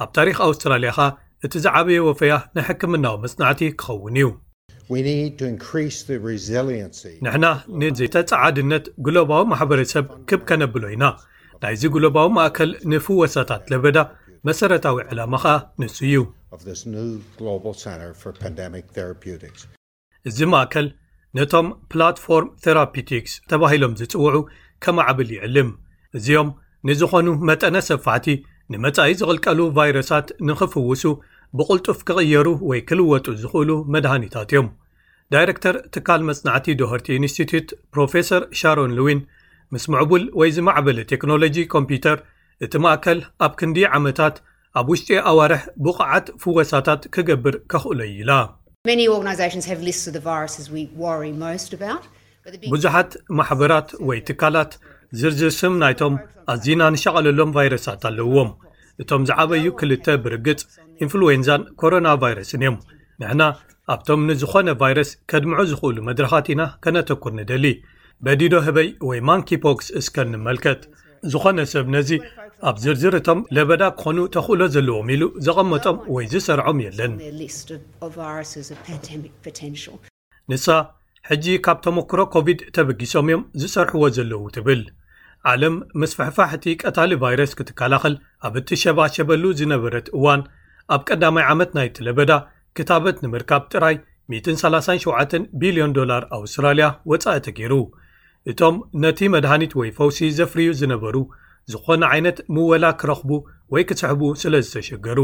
[0.04, 1.08] ኣብ ታሪክ ኣውስትራልያ ኸ
[1.46, 4.30] እቲ ዝዓበየ ወፈያ ናይሕክምናዊ መጽናዕቲ ክኸውን እዩ
[7.26, 7.46] ንሕና
[7.82, 11.06] ንዘተፀዓድነት ግሎባዊ ማሕበረሰብ ክብ ከነብሎ ኢና
[11.66, 13.98] ናይዚ ግሎባዊ ማእከል ንፍወሳታት ለበዳ
[14.48, 16.18] መሰረታዊ ዕላማ ኸ ንሱ እዩ
[20.30, 20.88] እዚ ማእከል
[21.38, 24.36] ነቶም ፕላትፎርም ራፒቲክስ ተባሂሎም ዝጽውዑ
[24.86, 25.70] ከማዓብል ይዕልም
[26.18, 26.50] እዚኦም
[26.90, 28.28] ንዝኾኑ መጠነ ሰፋሕቲ
[28.74, 31.04] ንመጻኢ ዝቕልቀሉ ቫይረሳት ንኽፍውሱ
[31.58, 34.68] ብቕልጡፍ ክቕየሩ ወይ ክልወጡ ዝኽእሉ መድሃኒታት እዮም
[35.34, 39.22] ዳይረክተር ትካል መጽናዕቲ ደሆርቲ ዩኒስቲትት ፕሮፌሰር ሻሮን ልዊን
[39.74, 42.18] ምስ ምዕቡል ወይ ዝማዕበሊ ቴክኖሎጂ ኮምፕዩተር
[42.66, 44.36] እቲ ማእከል ኣብ ክንዲ ዓመታት
[44.80, 48.40] ኣብ ውሽጢ ኣዋርሕ ብቕዓት ፍወሳታት ክገብር ኬኽእሎ ኢ ላ
[52.74, 54.72] ብዙሓት ማሕበራት ወይ ትካላት
[55.20, 56.14] ዝርዝርስም ናይቶም
[56.54, 58.50] ኣዝና ንሸቐለሎም ቫይረሳት ኣለውዎም
[59.02, 60.62] እቶም ዝዓበዩ ክልተ ብርግጽ
[61.04, 62.78] ኢንፍሉዌንዛን ኮሮና ቫይረስን እዮም
[63.22, 63.42] ንሕና
[63.94, 67.66] ኣብቶም ንዝኾነ ቫይረስ ከድምዑ ዝኽእሉ መድረኻት ኢና ከነተኵር እንደሊ
[68.26, 70.82] በዲዶ ህበይ ወይ ማንኪፖክስ እስከ እንመልከት
[71.34, 72.10] ዝኾነ ሰብ ነዚ
[72.70, 77.14] ኣብ ዝርዝር እቶም ለበዳ ክኾኑ ተኽእሎ ዘለዎም ኢሉ ዘቐመጦም ወይ ዝሰርዖም የለን
[80.52, 80.58] ን
[81.28, 84.82] ሕጂ ካብ ተሞክሮ ኮቪድ ተበጊሶም እዮም ዝሰርሕዎ ዘለዉ ትብል
[85.52, 88.16] ዓለም መስ ፋሕፋሕ እቲ ቀታሊ ቫይረስ ክትከላኸል
[88.48, 90.42] ኣብ እቲ ሸባሸበሉ ዝነበረት እዋን
[90.96, 92.32] ኣብ ቀዳማይ ዓመት ናይ ትለበዳ
[92.78, 93.96] ክታበት ንምርካብ ጥራይ
[94.34, 97.74] 137 ቢልዮንዶር ኣውስትራልያ ወጻኢ ተ ገይሩ
[98.54, 98.76] እቶም
[99.06, 101.16] ነቲ መድሃኒት ወይ ፈውሲ ዜፍርዩ ዝነበሩ
[101.74, 103.32] ዝዀነ ዓይነት ምወላ ኪረኽቡ
[103.76, 105.20] ወይ ክስሕቡ ስለ ዝተሸገሩ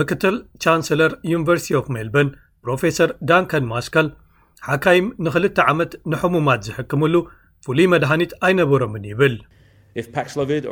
[0.00, 2.30] ምክትል ቻንሰለር ዩኒቨርሲቲ ኦፍ ሜልበርን
[2.64, 4.08] ፕሮፌሰር ዳንካን ማስካል
[4.66, 7.14] ሓካይም ንኽልተ ዓመት ንሕሙማት ዝሕክምሉ
[7.64, 10.64] ፍሉይ መድሃኒት ኣይነበሮምን ይብልፓክስሎቪድ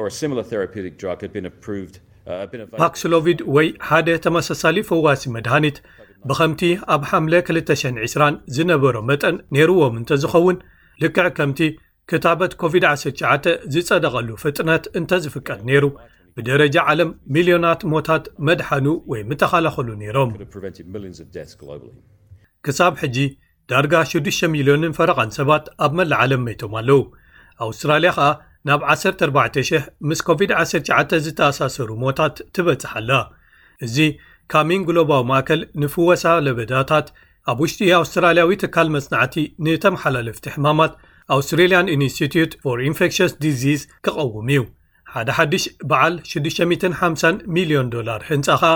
[3.42, 5.76] uh, ወይ ሓደ ተመሳሳሊ ፈዋሲ መድሃኒት
[6.28, 6.62] ብኸምቲ
[6.94, 10.56] ኣብ ሓምለ 220 ዝነበሮ መጠን ነይርዎም እንተ ዝኸውን
[11.02, 11.60] ልክዕ ከምቲ
[12.10, 13.42] ክታበት ኮቪድ-199
[13.74, 15.84] ዝጸደቐሉ ፍጥነት እንተ ዝፍቀድ ነይሩ
[16.38, 20.30] ብደረጃ ዓለም ሚልዮናት ሞታት መድሓኑ ወይ ምተኻላኸሉ ነይሮም
[22.66, 23.16] ክሳብ ጂ
[23.70, 26.98] ዳርጋ 6 0ልዮንን ፈረቓን ሰባት ኣብ መላእዓለም መይቶም ኣለዉ
[27.66, 28.26] ኣውስትራልያ ኸኣ
[28.68, 33.10] ናብ 14,00 ምስ ኮቪድ-19 ዝተኣሳሰሩ ሞታት ትበጽሓ ኣላ
[33.86, 33.96] እዚ
[34.52, 37.08] ካሚን ግሎባዊ ማእከል ንፍወሳ ለበዳታት
[37.52, 39.34] ኣብ ውሽጢ ኣውስትራልያዊ ትካል መጽናዕቲ
[39.66, 40.94] ንተመሓላልፍቲ ሕማማት
[41.36, 44.62] ኣውስትራልን ኢንስቲቱዩት ፎር ኢንፈክሽስ ዲዚs ኪቐውም እዩ
[45.14, 47.34] ሓደ ሓድሽ በዓል 650
[47.70, 48.74] ,ልዮን ር ህንጻ ኸኣ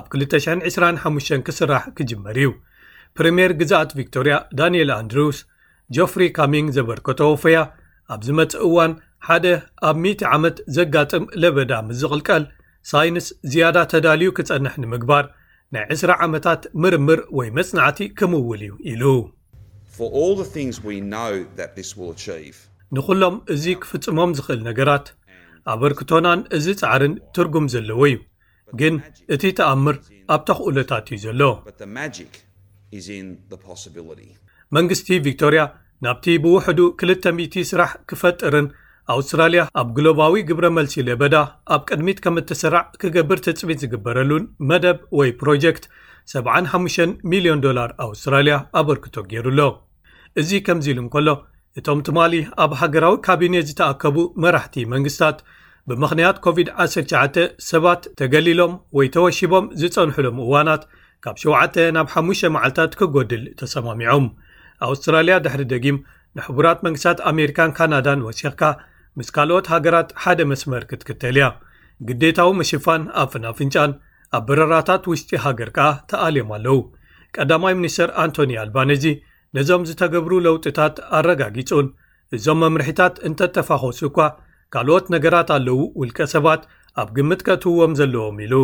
[0.00, 2.50] ኣብ 225 ኪስራሕ ኪጅመር እዩ
[3.18, 5.38] ፕርምየር ግዛኣት ቪክቶርያ ዳንኤል ኣንድርውስ
[5.96, 7.58] ጆፍሪ ካሚንግ ዘበርከቶ ወፈያ
[8.14, 8.92] ኣብዚ መጺእ እዋን
[9.28, 9.44] ሓደ
[9.88, 12.44] ኣብ 100 ዓመት ዘጋጥም ለበዳ ምዝቕልቀል
[12.90, 15.24] ሳይንስ ዝያዳ ተዳልዩ ክጸንሕ ንምግባር
[15.74, 19.04] ናይ ዕስራ ዓመታት ምርምር ወይ መጽናዕቲ ኪምውውል እዩ ኢሉ
[22.98, 25.06] ንዅሎም እዚ ክፍጽሞም ዝኽእል ነገራት
[25.74, 28.16] ኣበርክቶናን እዚ ጻዕርን ትርጉም ዘለዎ እዩ
[28.80, 28.94] ግን
[29.36, 29.96] እቲ ተኣምር
[30.36, 31.40] ኣብ ተኽእሎታት እዩ ዘሎ
[34.76, 35.62] መንግስቲ ቪክቶርያ
[36.04, 38.66] ናብቲ ብውሕዱ 200 ስራሕ ኪፈጥርን
[39.14, 41.36] ኣውስትራልያ ኣብ ግሎባዊ ግብረ መልሲ ለበዳ
[41.74, 45.84] ኣብ ቅድሚት ከም እተሰራዕ ኪገብር ትጽሚት ዚግበረሉን መደብ ወይ ፕሮጀክት
[46.32, 49.60] 75,ልዮን ር ኣውስትራልያ ኣበርክቶ ገይሩኣሎ
[50.42, 51.28] እዚ ከምዚ ኢሉ እን ከሎ
[51.80, 55.38] እቶም ትማሊ ኣብ ሃገራዊ ካቢነት ዝተኣከቡ መራሕቲ መንግስትታት
[55.90, 57.38] ብምኽንያት ኮቪድ-19
[57.70, 60.82] ሰባት ተገሊሎም ወይ ተወሺቦም ዝጸንሕሎም እዋናት
[61.24, 64.24] ካብ 7 ናብ 5 መዓልትታት ኪጐድል ተሰማሚዖም
[64.86, 65.98] ኣውስትራልያ ድሕሪ ደጊም
[66.38, 68.62] ንሕቡራት መንግስታት ኣሜሪካን ካናዳን ወሲኽካ
[69.20, 71.46] ምስ ካልኦት ሃገራት ሓደ መስመር ክትክተል ያ
[72.08, 73.92] ግዴታዊ መሽፋን ኣብ ፍናፍንጫን
[74.36, 76.76] ኣብ በረራታት ውሽጢ ሃገር ከኣ ተኣልዮም ኣለዉ
[77.48, 79.04] ቀማይ ምንስተር ኣንቶኒ ኣልባንዚ
[79.58, 81.86] ነዞም ዝተገብሩ ለውጥታት ኣረጋጊጹን
[82.36, 84.18] እዞም መምርሒታት እንተ እተፋዀሱ እኳ
[84.74, 86.62] ካልኦት ነገራት ኣለዉ ውልቀ ሰባት
[87.02, 88.54] ኣብ ግምጥ ከትውዎም ዘለዎም ኢሉ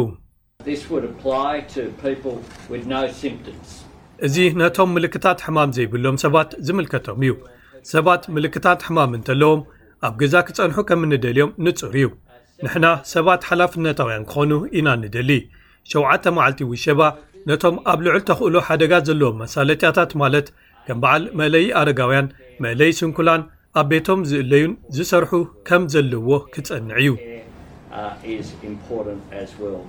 [4.27, 7.35] እዚ ነቶም ምልክታት ሕማም ዘይብሎም ሰባት ዝምልከቶም እዩ
[7.93, 9.61] ሰባት ምልክታት ሕማም እንተለዎም
[10.07, 12.09] ኣብ ገዛ ክጸንሑ ከም እንደልዮም ንጹር እዩ
[12.65, 15.31] ንሕና ሰባት ሓላፍነታውያን ክዀኑ ኢና ንደሊ
[15.95, 17.01] 7 መዓልቲ ውሸባ
[17.51, 20.49] ነቶም ኣብ ልዑል ተኽእሎ ሓደጋት ዘለዎም መሳለጢያታት ማለት
[20.89, 22.33] ከም በዓል መእለዪ ኣረጋውያን
[22.67, 23.45] መእለዪ ስንኩላን
[23.83, 25.33] ኣብ ቤቶም ዝእለዩን ዝሰርሑ
[25.71, 27.15] ከም ዘለዎ ክጸንዕ እዩ
[28.03, 29.87] uh,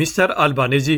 [0.00, 0.88] ሚስተር ኣልባነዚ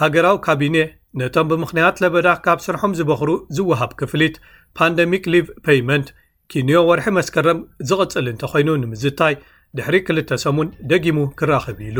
[0.00, 0.76] ሃገራዊ ካቢነ
[1.20, 4.36] ነቶም ብምኽንያት ለበዳ ካብ ስርሖም ዝበኽሩ ዝወሃብ ክፍሊት
[4.78, 6.08] ፓንደሚክ ሊቭ ፔይመንት
[6.52, 7.60] ኪንዮ ወርሒ መስከረም
[7.90, 9.36] ዝቕጽል እንተኮይኑ ንምዝታይ
[9.78, 11.98] ድሕሪ 2ልተ ሰሙን ደጊሙ ክራኸብ ኢሉ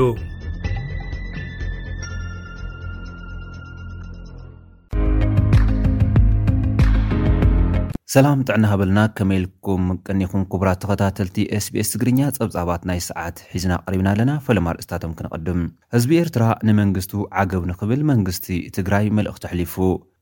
[8.13, 14.33] ሰላም ጥዕና ሃበልና ከመልኩም ምቅኒኹም ክቡራት ተኸታተልቲ sቤs ትግርኛ ፀብጻባት ናይ ሰዓት ሒዝና ቐሪብና ኣለና
[14.47, 15.61] ፈለማ ርእስታቶም ክንቐድም
[15.95, 18.47] ህዝቢ ኤርትራ ንመንግስቱ ዓገብ ንኽብል መንግስቲ
[18.79, 19.77] ትግራይ መልእኽቲኣሕሊፉ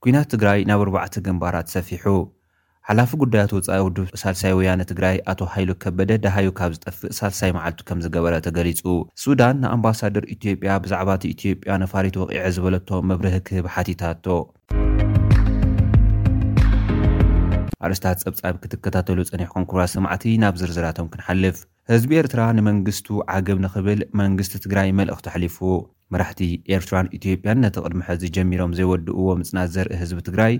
[0.06, 2.04] ኩናት ትግራይ ናብ ኣርባዕቲ ግንባራት ሰፊሑ
[2.88, 7.80] ሓላፊ ጉዳያት ወፃኢ ውድ ሳልሳይ ወያነ ትግራይ ኣቶ ሃይሎ ከበደ ደሃዮ ካብ ዝጠፍእ ሳልሳይ መዓልቱ
[7.88, 8.80] ከም ዝገበረ ተገሊፁ
[9.24, 14.26] ሱዳን ንኣምባሳደር ኢትዮጵያ ብዛዕባ እቲ ኢትዮጵያ ነፋሪት ወቂዐ ዝበለቶ መብርህ ክህብ ሓቲታቶ
[17.86, 21.58] ኣርስታት ፀብጻብ ክትከታተሉ ፅኒሕ ኮንክብራ ሰማዕቲ ናብ ዝርዝራቶም ክንሓልፍ
[21.92, 25.56] ህዝቢ ኤርትራ ንመንግስቱ ዓገብ ንኽብል መንግስቲ ትግራይ መልእኽቲ ሓሊፉ
[26.14, 26.40] መራሕቲ
[26.76, 30.54] ኤርትራን ኢትዮጵያን ነቲ ቅድሚ ሕዚ ጀሚሮም ዘይወድእዎ ምፅናት ዘርኢ ህዝቢ ትግራይ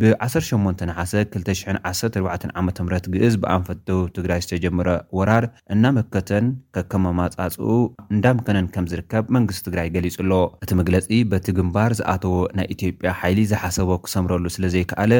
[0.00, 2.28] ብ181214ዓ
[2.66, 2.68] ም
[3.14, 7.66] ግእዝ ብኣንፈት ደቡብ ትግራይ ዝተጀምሮ ወራር እናመከተን ከከመማጻጽኡ
[8.14, 10.32] እንዳምከነን ከም ዝርከብ መንግስቲ ትግራይ ገሊጹ ኣሎ
[10.64, 15.12] እቲ መግለጺ በቲ ግንባር ዝኣተዎ ናይ ኢትዮጵያ ሓይሊ ዝሓሰቦ ክሰምረሉ ስለ ዘይከኣለ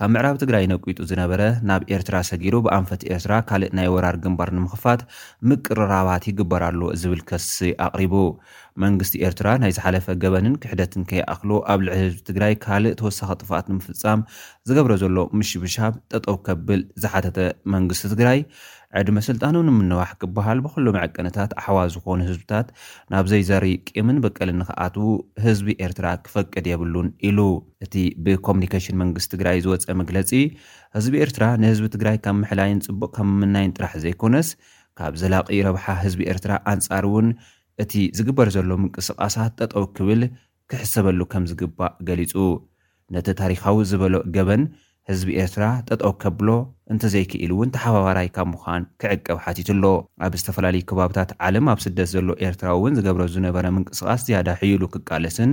[0.00, 5.00] ካብ ምዕራብ ትግራይ ነቂጡ ዝነበረ ናብ ኤርትራ ሰጊሩ ብኣንፈት ኤርትራ ካልእ ናይ ወራር ግንባር ንምኽፋት
[5.50, 7.54] ምቅርራባት ይግበራሎዎ ዝብል ከሲ
[7.88, 8.14] ኣቕሪቡ
[8.82, 14.20] መንግስቲ ኤርትራ ናይ ዝሓለፈ ገበንን ክሕደትን ከይኣኽሉ ኣብ ልዕሊ ህዝቢ ትግራይ ካልእ ተወሳኺ ጥፋኣት ንምፍጻም
[14.68, 17.38] ዝገብረ ዘሎ ምሽብሻብ ጠጠው ከብል ዝሓተተ
[17.74, 18.40] መንግስቲ ትግራይ
[18.98, 22.66] ዕድመ ስልጣኑ ንምንዋሕ ክበሃል ብኩሉምዕቀነታት ኣሕዋ ዝኾኑ ህዝብታት
[23.12, 24.96] ናብዘይዘር ቅምን በቀል ንክኣት
[25.46, 27.38] ህዝቢ ኤርትራ ክፈቅድ የብሉን ኢሉ
[27.86, 27.94] እቲ
[28.26, 30.30] ብኮሙኒኬሽን መንግስቲ ትግራይ ዝወፀአ መግለፂ
[30.98, 34.50] ህዝቢ ኤርትራ ንህዝቢ ትግራይ ካብ ምሕላይን ፅቡቅ ካብ ምናይን ጥራሕ ዘይኮነስ
[35.00, 37.28] ካብ ዘላቂ ረብሓ ህዝቢ ኤርትራ ኣንፃር እውን
[37.82, 40.20] እቲ ዝግበር ዘሎ ምንቅስቓሳት ጠጠው ክብል
[40.70, 42.32] ክሕሰበሉ ከም ዚግባእ ገሊጹ
[43.14, 44.62] ነቲ ታሪኻዊ ዝበሎ ገበን
[45.10, 46.48] ህዝቢ ኤርትራ ጠጠው ከብሎ
[46.92, 49.84] እንተዘይክኢል እውን ተሓባባራይካብ ምዃን ክዕቀብ ሓቲት ኣሎ
[50.26, 55.52] ኣብ ዝተፈላለዩ ከባብታት ዓለም ኣብ ስደት ዘሎ ኤርትራ እውን ዝገብረ ዝነበረ ምንቅስቓስ ዝያዳ ሕዩሉ ክቃለስን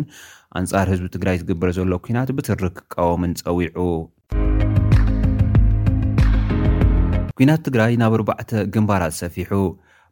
[0.59, 3.79] ኣንጻር ህዝቢ ትግራይ ዚግበር ዘሎ ኲናት ብትሪ ክቃወምን ጸዊዑ
[7.39, 9.53] ኲናት ትግራይ ናብ ኣርባዕተ ግንባራ ዝሰፊሑ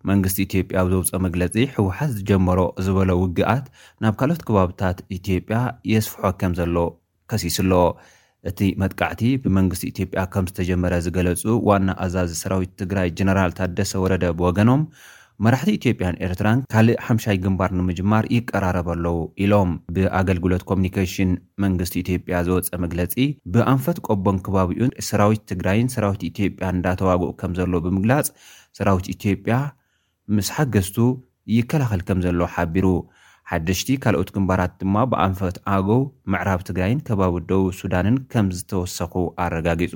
[0.09, 3.65] መንግስቲ ኢትዮጵያ ብዘውፀኦ መግለፂ ሕወሓት ዝጀመሮ ዝበሎ ውግኣት
[4.03, 5.57] ናብ ካልኦት ከባብታት ኢትዮጵያ
[5.93, 6.75] የስፍሖ ከም ዘሎ
[7.31, 7.73] ከሲስኣሎ
[8.49, 14.83] እቲ መጥቃዕቲ ብመንግስቲ ኢትዮጵያ ከም ዝተጀመረ ዝገለጹ ዋና ኣዛዚ ሰራዊት ትግራይ ጀነራል ታደሰ ወረደ ብወገኖም
[15.45, 21.31] መራሕቲ ኢትዮጵያን ኤርትራን ካልእ ሓምሻይ ግንባር ንምጅማር ይቀራረበኣለዉ ኢሎም ብኣገልግሎት ኮሚኒኬሽን
[21.63, 23.15] መንግስቲ ኢትዮጵያ ዘወፀ መግለፂ
[23.55, 28.29] ብኣንፈት ቆቦን ከባቢኡን ሰራዊት ትግራይን ሰራዊት ኢትዮጵያ እንዳተዋግዑ ከም ዘሎ ብምግላጽ
[28.79, 29.55] ሰራዊት ኢትዮጵያ
[30.37, 30.97] ምስ ሓገዝቱ
[31.57, 32.87] ይከላኸል ከም ዘሎ ሓቢሩ
[33.51, 39.93] ሓደሽቲ ካልኦት ግንባራት ድማ ብኣንፈት ኣገው ምዕራብ ትግራይን ከባቢ ደቡ ሱዳንን ከም ዝተወሰኩ ኣረጋጊፁ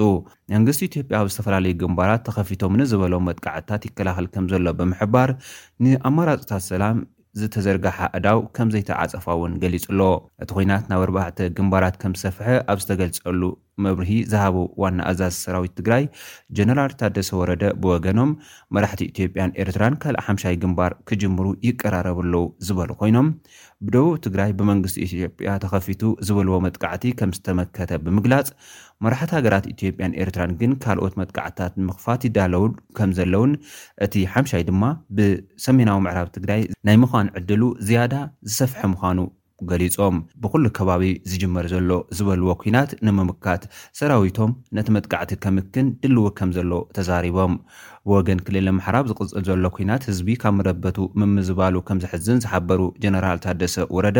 [0.53, 5.31] መንግስቲ ኢትዮጵያ ኣብ ዝተፈላለዩ ግንባራት ተኸፊቶምኒ ዝበሎም መጥቃዕትታት ይከላኸል ከም ዘሎ ብምሕባር
[5.85, 6.97] ንኣማራፆታት ሰላም
[7.41, 10.01] ዝተዘርግሓ ዕዳው ከምዘይተዓፀፋ እውን ገሊጹ ኣሎ
[10.45, 13.41] እቲ ኩናት ናብ ኣርባዕተ ግንባራት ከም ዝሰፍሐ ኣብ ዝተገልፀሉ
[13.85, 16.03] መብርሂ ዝሃቦ ዋና ኣዛዝ ሰራዊት ትግራይ
[16.57, 18.31] ጀነራል ታደሰ ወረደ ብወገኖም
[18.75, 23.29] መራሕቲ ኢትዮጵያን ኤርትራን ካልእ ሓምሻይ ግንባር ክጅምሩ ይቀራረብለው ዝበሉ ኮይኖም
[23.87, 28.49] ብደቡብ ትግራይ ብመንግስቲ ኢትዮጵያ ተኸፊቱ ዝበልዎ መጥቃዕቲ ከም ዝተመከተ ብምግላፅ
[29.05, 32.65] መራሕቲ ሃገራት ኢትዮጵያን ኤርትራን ግን ካልኦት መጥቃዕትታት ንምኽፋት ይዳለው
[32.99, 33.53] ከም ዘለውን
[34.07, 34.83] እቲ ሓምሻይ ድማ
[35.19, 38.15] ብሰሜናዊ ምዕራብ ትግራይ ናይ ምዃን ዕድሉ ዝያዳ
[38.51, 39.19] ዝሰፍሐ ምዃኑ
[39.71, 43.63] ገሊፆም ብዅሉ ከባቢ ዝጅመር ዘሎ ዝበልዎ ኲናት ንምምካት
[43.99, 47.53] ሰራዊቶም ነቲ መጥቃዕቲ ከምክን ድልው ከም ዘሎ ተዛሪቦም
[48.09, 53.75] ብወገን ክልል ኣመሕራብ ዝቕጽል ዘሎ ኲናት ህዝቢ ካብ መረበቱ ምምዝባሉ ከም ዝሕዝን ዝሓበሩ ጀነራል ታደሰ
[53.97, 54.19] ወረደ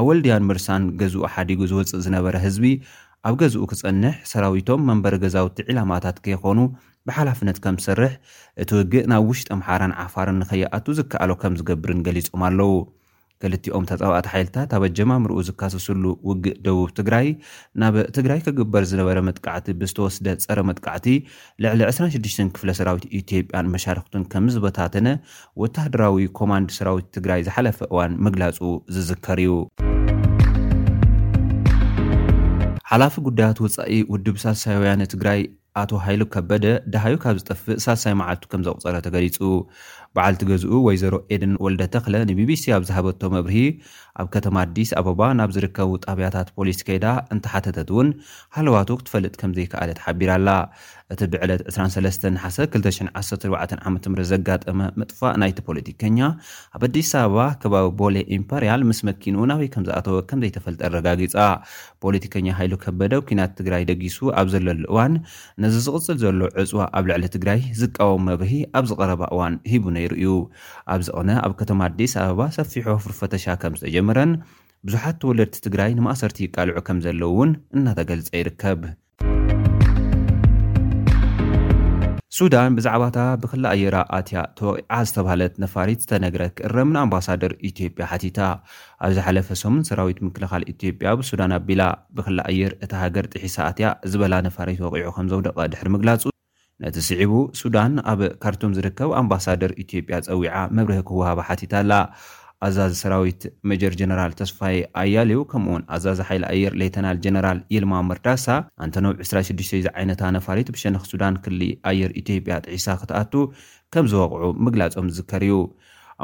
[0.00, 2.66] ኣብ ወልድያን ምርሳን ገዝኡ ሓዲጉ ዝወፅእ ዝነበረ ህዝቢ
[3.28, 6.58] ኣብ ገዝኡ ክጸንሕ ሰራዊቶም መንበሪ ገዛውቲ ዒላማታት ከይኾኑ
[7.08, 8.12] ብሓላፍነት ከም ዝሰርሕ
[8.62, 12.70] እቲ ውግእ ናብ ውሽጢ ኣምሓራን ዓፋርን ንኸይኣቱ ዝከኣሎ ከም ዝገብርን ገሊፆም ኣለዉ
[13.42, 17.28] ክልቲኦም ተጻባኣት ሓይልታት ኣበ ኣጀማምርኡ ዝካሰስሉ ውግእ ደቡብ ትግራይ
[17.82, 21.06] ናብ ትግራይ ክግበር ዝነበረ መጥቃዕቲ ብዝተወስደ ፀረ መጥቃዕቲ
[21.64, 25.08] ልዕሊ 26 ክፍለ ሰራዊት ኢትዮጵያን መሻርክቱን ከም ዝበታተነ
[25.64, 28.58] ወታደራዊ ኮማንድ ሰራዊት ትግራይ ዝሓለፈ እዋን ምግላጹ
[28.96, 29.54] ዝዝከር እዩ
[32.92, 35.40] ሓላፊ ጉዳያት ውፃኢ ውድብ ሳሳይ ውያን ትግራይ
[35.80, 39.36] ኣቶ ሃይሉ ከበደ ደሃዩ ካብ ዝጠፍእ ሳሳይ መዓልቱ ከም ዘቝፀረ ተገሊጹ
[40.16, 43.56] በዓልቲ ገዝኡ ወይዘሮ ኤድን ወልደተክለ ንbbሲ ኣብ ዝሃበቶ መብርሂ
[44.20, 48.08] ኣብ ከተማ ኣዲስ ኣበባ ናብ ዝርከቡ ጣብያታት ፖሊስ ከይዳ እንተሓተተት እውን
[48.56, 50.48] ሃለዋቱ ክትፈልጥ ከም ዘይከኣለ ትሓቢራ ኣላ
[51.12, 53.94] እቲ ብዕለት 231214ዓም
[54.32, 56.18] ዘጋጠመ መጥፋእ ናይቲ ፖለቲከኛ
[56.76, 61.34] ኣብ ኣዲስ ኣበባ ከባቢ ቦሌ ኢምፐርያል ምስ መኪኑ ናበይ ከም ዝኣተወ ከምዘይተፈልጠ ኣረጋጊፃ
[62.04, 65.14] ፖለቲከኛ ሃይሉ ከበደ ኩናት ትግራይ ደጊሱ ኣብ ዘለሉ እዋን
[65.64, 70.30] ነዚ ዝቕፅል ዘሎ ዕፅዋ ኣብ ልዕሊ ትግራይ ዝቃወሙ መበሂ ኣብ ዝቐረባ እዋን ሂቡ ነይሩ እዩ
[70.94, 74.32] ኣብ ዚቕነ ኣብ ከተማ ኣዲስ ኣበባ ሰፊሖ ፍርፈተሻ ከም ዝተጀምዩ ረን
[74.86, 78.80] ብዙሓት ተወለድቲ ትግራይ ንማእሰርቲ ይቃልዑ ከም ዘለው እውን እናተገልጸ ይርከብ
[82.38, 88.38] ሱዳን ብዛዕባ እታ ብኽላ ኣየራ ኣትያ ተወቂዓ ዝተባሃለት ነፋሪት ዝተነግረ ክእረምንኣምባሳደር ኢትዮጵያ ሓቲታ
[89.06, 91.82] ኣብ ዝ ሓለፈ ሰሙን ሰራዊት ምክልኻል ኢትዮጵያ ብሱዳን ኣቢላ
[92.18, 96.22] ብኽላ ኣየር እቲ ሃገር ጥሒሳ ኣትያ ዝበላ ነፋሪት ወቒዑ ከም ዘውደቐ ድሕሪ ምግላጹ
[96.84, 101.92] ነቲ ስዒቡ ሱዳን ኣብ ካርቱም ዝርከብ ኣምባሳደር ኢትዮጵያ ፀዊዓ መብርህ ክወሃባ ሓቲታ ኣላ
[102.66, 108.46] ኣዛዚ ሰራዊት ሜጀር ጀነራል ተስፋኤ ኣያለዩ ከምኡ ውን ኣዛዝ ሓይሊ ኣየር ሌተናል ጀነራል ኢልማ መርዳሳ
[108.84, 113.32] ኣንተኖብ 26ዚ ዓይነታ ነፋሪት ብሸነኽ ሱዳን ክሊ ኣየር ኢትዮጵያ ጥሒሳ ክትኣቱ
[113.94, 115.54] ከም ዝወቕዑ ምግላጾም ዝዝከር ዩ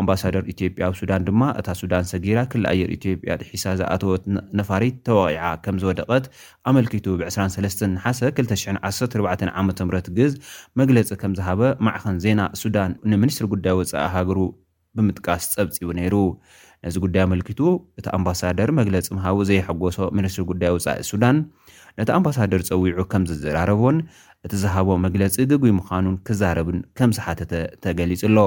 [0.01, 4.25] ኣምባሳደር ኢትዮጵያ ኣብ ሱዳን ድማ እታ ሱዳን ሰጊራ ክሊ ኣየር ኢትዮጵያ ጥሒሳ ዝኣተወት
[4.61, 6.27] ነፋሪት ተዋቂዓ ከም ዝወደቐት
[6.73, 10.35] ኣመልኪቱ ብ23 ሓሰ 214ዓምት ግዝ
[10.83, 14.39] መግለፂ ከም ዝሃበ ማዕኸን ዜና ሱዳን ንምኒስትሪ ጉዳይ ወፃኢ ኣሃገሩ
[14.99, 16.15] ብምጥቃስ ጸብፂቡ ነይሩ
[16.87, 17.61] ነዚ ጉዳይ ኣምልክቱ
[18.01, 21.37] እቲ ኣምባሳደር መግለፂ ምሃቡ ዘየሐጎሶ ሚኒስትሪ ጉዳይ ውፃኢ ሱዳን
[22.01, 23.97] ነቲ ኣምባሳደር ፀዊዑ ከም ዝዘራረቦን
[24.47, 27.53] እቲ ዝሃቦ መግለፂ ግጉይ ምዃኑን ክዛረብን ከም ዝሓተተ
[27.85, 28.39] ተገሊጹሎ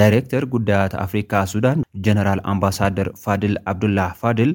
[0.00, 4.52] ዳይረክተር ጉዳያት ኣፍሪካ ሱዳን ጀነራል ኣምባሳደር ፋድል ዓብዱላህ ፋድል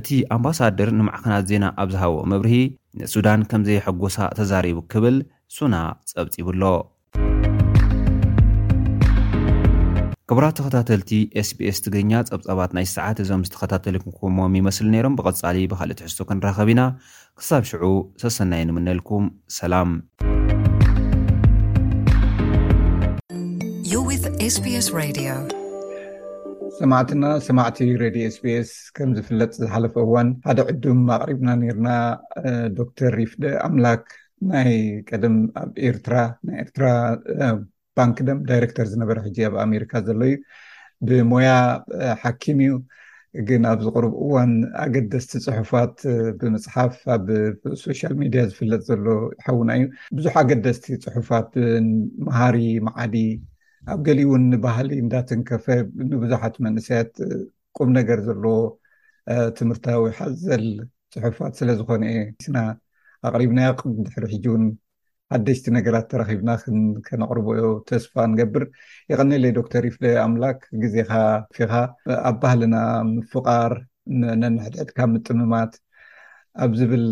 [0.00, 2.56] እቲ ኣምባሳደር ንማዕክናት ዜና ኣብ ዝሃቦ መብርሂ
[3.02, 5.18] ንሱዳን ከም ዘየሐጎሳ ተዛሪቡ ክብል
[5.58, 5.74] ሱና
[6.12, 6.62] ጸብፂቡሎ
[10.32, 11.10] ክብራ ተከታተልቲ
[11.48, 16.82] ስቢስ ትግርኛ ፀብፀባት ናይ ሰዓት እዞም ዝተከታተለ ክንከሞዎም ይመስሊ ነይሮም ብቀፃሊ ብካልእ ትሕዝቶ ክንራኸብ ኢና
[17.38, 17.84] ክሳብ ሽዑ
[18.22, 19.24] ተሰናይ ንምነልኩም
[19.56, 20.14] ሰላምዩሰማዕትና
[27.48, 31.88] ሰማዕቲ ሬድዮ ስስ ከም ዝፍለጥ ዝሓለፈ እዋን ሓደ ዕድም ኣቅሪብና ነርና
[32.82, 34.04] ዶክተር ሪፍደ ኣምላክ
[34.54, 34.72] ናይ
[35.10, 36.14] ቀደም ኣብ ኤርትራ
[36.46, 36.86] ናይኤርትራ
[38.00, 40.36] ባንክ ደም ዳይረክተር ዝነበረ ሕጂ ኣብ ኣሜሪካ ዘሎ እዩ
[41.08, 41.50] ብሞያ
[42.22, 42.72] ሓኪም እዩ
[43.48, 44.52] ግን ኣብ ዝቅርብ እዋን
[44.84, 45.96] ኣገደስቲ ፅሑፋት
[46.38, 47.26] ብምፅሓፍ ኣብ
[47.82, 49.06] ሶሻል ሚድያ ዝፍለጥ ዘሎ
[49.46, 49.86] ሓውና እዩ
[50.18, 51.50] ብዙሕ ኣገደስቲ ፅሑፋት
[52.28, 52.58] መሃሪ
[52.88, 53.16] መዓዲ
[53.92, 55.66] ኣብ ገሊ እውን ንባህሊ እንዳትንከፈ
[56.12, 57.12] ንብዙሓት መንእሰያት
[57.76, 58.56] ቁም ነገር ዘለዎ
[59.58, 60.66] ትምህርታዊ ሓዘል
[61.18, 62.56] ፅሑፋት ስለ ዝኮነ እየ ስና
[63.28, 64.64] ኣቅሪብና ቅምድሕሪ ሕጂእውን
[65.34, 66.50] ሓደሽቲ ነገራት ተራኪብና
[67.06, 68.64] ከነቅርበዮ ተስፋ ንገብር
[69.10, 71.10] ይቀኒለይ ዶክተር ኢፍደ ኣምላክ ግዜካ
[71.58, 71.72] ፌኻ
[72.30, 72.76] ኣብ ባህልና
[73.12, 73.72] ምፍቃር
[74.40, 75.72] ነነሕድሕድካ ምጥምማት
[76.64, 77.04] ኣብ ዝብል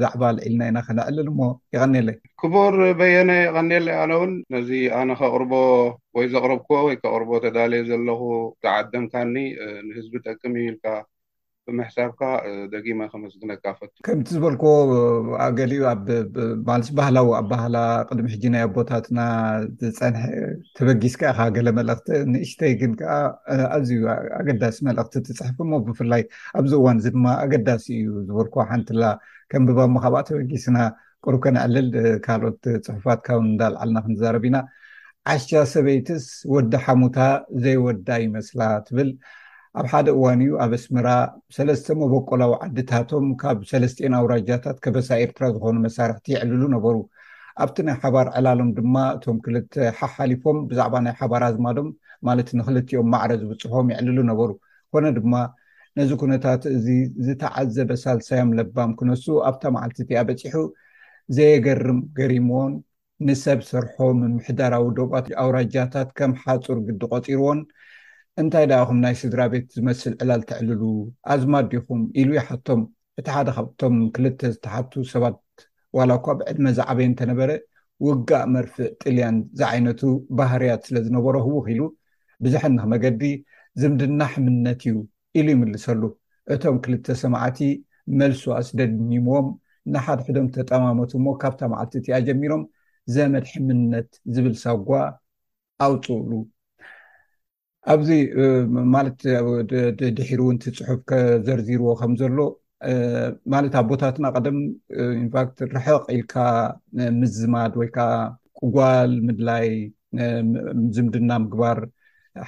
[0.00, 1.42] ዛዕባ ኣልዒልና ኢና ከነዕልል ሞ
[1.76, 5.52] ይቀኒለይ ክቡር በየነ ይቀኒለይ ኣነ ውን ነዚ ኣነ ከቅርቦ
[6.18, 8.22] ወይ ዘቅርብክዎ ወይ ከቅርቦ ተዳልየ ዘለኩ
[8.64, 9.34] ዝዓደምካኒ
[9.88, 10.84] ንህዝቢ ጠቅም ይኢኢልካ
[11.68, 12.20] ብመሕሳብካ
[12.72, 14.72] ደቂማ ከመስግነካፈት ከምቲ ዝበልከዎ
[15.46, 15.92] ኣገሊ ኣ
[16.68, 17.76] ማለስ ባህላዊ ኣብ ባህላ
[18.08, 19.20] ቅድሚ ሕጂናይ ቦታትና
[19.82, 20.22] ዝፀንሐ
[20.78, 23.12] ተበጊስ ካ ካ ገለ መልእኽቲ ንእሽተይ ግን ከዓ
[23.76, 24.00] ኣዝዩ
[24.40, 26.24] ኣገዳሲ መልእክቲ ትፅሕፍ ሞ ብፍላይ
[26.60, 29.04] ኣብዚ እዋን እዚ ድማ ኣገዳሲ እዩ ዝበልኮ ሓንቲላ
[29.52, 30.78] ከም ብባሞ ካብኣ ተበጊስና
[31.24, 31.88] ቁሩብ ከነዕልል
[32.26, 34.58] ካልኦት ፅሑፋት ካውን እዳልዓልና ክንዘረብ ኢና
[35.32, 37.18] ዓሻ ሰበይትስ ወዲ ሓሙታ
[37.62, 39.10] ዘይወዳ ይመስላ ትብል
[39.78, 41.08] ኣብ ሓደ እዋን እዩ ኣብ ኣስምራ
[41.56, 46.96] ሰለስተ መበቆላዊ ዓድታቶም ካብ ሰለስትዮን ኣውራጃታት ከበሳ ኤርትራ ዝኮኑ መሳርሕቲ ይዕልሉ ነበሩ
[47.62, 51.88] ኣብቲ ናይ ሓባር ዕላሎም ድማ እቶም ክልተ ሓሓሊፎም ብዛዕባ ናይ ሓባር ኣዝማዶም
[52.28, 54.50] ማለት ንክልትኦም ማዕረ ዝብፅሖም ይዕልሉ ነበሩ
[54.94, 55.34] ኮነ ድማ
[55.98, 56.86] ነዚ ኩነታት እዚ
[57.26, 60.56] ዝተዓዘበ ሳልሳዮም ለባም ክነሱ ኣብታ መዓልቲ እቲ ኣበፂሑ
[61.36, 62.72] ዘየገርም ገሪምዎን
[63.28, 67.60] ንሰብ ሰርሖ ምምሕዳራዊ ደባት ኣውራጃታት ከም ሓፁር ግዲ ቆፂርዎን
[68.40, 70.82] እንታይ ዳኣኹም ናይ ስድራ ቤት ዝመስል ዕላል ተዕልሉ
[71.34, 72.80] ኣዝማዲኹም ኢሉ ይሓቶም
[73.20, 75.36] እቲ ሓደ ካብቶም ክልተ ዝተሓቱ ሰባት
[75.98, 77.50] ዋላ እኳ ብዕድመ ዝዓበየ እንተነበረ
[78.08, 80.00] ውጋእ መርፍእ ጥልያን ዝዓይነቱ
[80.38, 81.82] ባህርያት ስለዝነበሮ ህውክ ኢሉ
[82.44, 83.22] ብዙሕ ንክ መገዲ
[83.80, 84.94] ዝምድና ሕምነት እዩ
[85.38, 86.02] ኢሉ ይምልሰሉ
[86.54, 87.58] እቶም ክልተ ሰማዕቲ
[88.20, 89.48] መልሱ ኣስደሚሞም
[89.94, 92.62] ንሓደሕዶም ተጠማመት እሞ ካብታመዓልቲ እቲኣ ጀሚሮም
[93.16, 94.90] ዘመድ ሕምነት ዝብል ሳጓ
[95.86, 96.30] ኣውፅኡሉ
[97.92, 98.08] ኣብዚ
[98.94, 99.18] ማለት
[100.18, 101.00] ድሒሩ እውን ቲፅሑፍ
[101.46, 102.36] ዘርዚርዎ ከምዘሎ
[103.52, 104.58] ማለት ኣብ ቦታትና ቀደም
[105.22, 106.34] ኢንፋክት ርሕቅ ኢልካ
[107.20, 108.12] ምዝማድ ወይ ከዓ
[108.60, 109.66] ቅጓል ምድላይ
[110.96, 111.78] ዝምድና ምግባር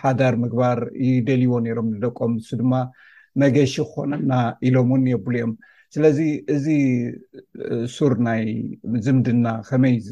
[0.04, 2.72] ሓዳር ምግባር ይደልይዎ ነሮም ዝደቆም ድማ
[3.42, 4.32] መገሺ ክኮነና
[4.68, 5.52] ኢሎም እውን የብሉ እዮም
[5.94, 6.18] ስለዚ
[6.54, 6.66] እዚ
[7.96, 8.42] ሱር ናይ
[9.04, 10.02] ዝምድና ከመይት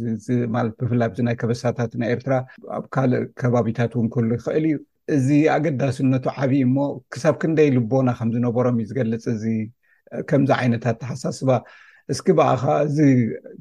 [0.80, 2.34] ብፍላይ ኣዚናይ ከበሳታት ናይ ኤርትራ
[2.78, 4.76] ኣብ ካልእ ከባቢታት እውን ክህሉ ይክእል እዩ
[5.16, 6.76] እዚ ኣገዳሲነቱ ዓብይ እሞ
[7.12, 9.44] ክሳብ ክንደይ ልቦና ከምዝነበሮም ዩ ዝገልፅ እዚ
[10.30, 11.50] ከምዚ ዓይነታት ተሓሳስባ
[12.12, 12.98] እስኪ በኣኻ እዚ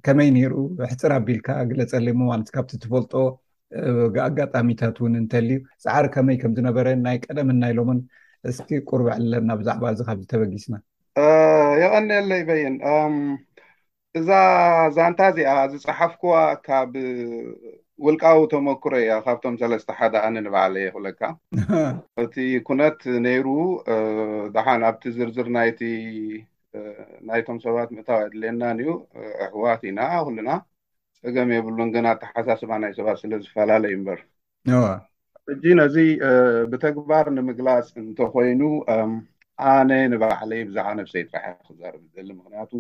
[0.06, 0.54] ከመይ ነይሩ
[0.92, 3.14] ሕፅር ኣቢልካ ግለፀለ ማለት ካብቲ ትፈልጦ
[4.28, 8.00] ኣጋጣሚታት እውን እንተልዩ ፃዕሪ ከመይ ከምዝነበረ ናይ ቀደምን ናኢሎምን
[8.52, 10.76] እስኪ ቁርበዕለና ብዛዕባ እዚ ካብዚ ተበጊስና
[11.84, 12.76] ይቀኒለይ በይን
[14.20, 14.30] እዛ
[14.90, 16.34] እዛንታ እዚኣ ዝፀሓፍክዋ
[16.68, 16.94] ካብ
[18.06, 21.22] ውልቃዊ ተሞክሮ እያ ካብቶም ሰለስተ ሓደ ኣነ ንባዕለየ ይክብለካ
[22.24, 22.36] እቲ
[22.68, 23.48] ኩነት ነይሩ
[24.56, 25.48] ደሓን ኣብቲ ዝርዝር
[27.30, 28.90] ናይቶም ሰባት ምእታዊ ዕድልየናን ዩ
[29.48, 30.50] ኣሕዋት ኢና ኩሉና
[31.24, 34.20] ፀገም የብሉን ግን ተሓሳስባ ናይ ሰባት ስለዝፈላለዩ ምበር
[35.54, 35.96] እጂ ነዚ
[36.72, 38.62] ብተግባር ንምግላፅ እንተኮይኑ
[39.72, 42.72] ኣነ ንባዕለዪ ብዛዕባ ነፍሰ ይትራሕ ክዛርብ ሊ ምክንያቱ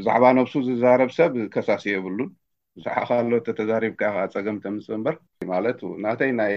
[0.00, 2.30] ብዛዕባ ነብሱ ዝዛረብ ሰብ ከሳሲ የብሉን
[2.78, 5.14] ንዛሓቅካሎ ተ ተዛሪብካ ኢ ከዓ ፀገም ተምፅእ እምበር
[5.50, 6.56] ማለት ናተይ ናይ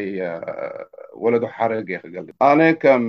[1.23, 3.03] ወለዶ ሓረግ ክገልግእ ኣነ ከም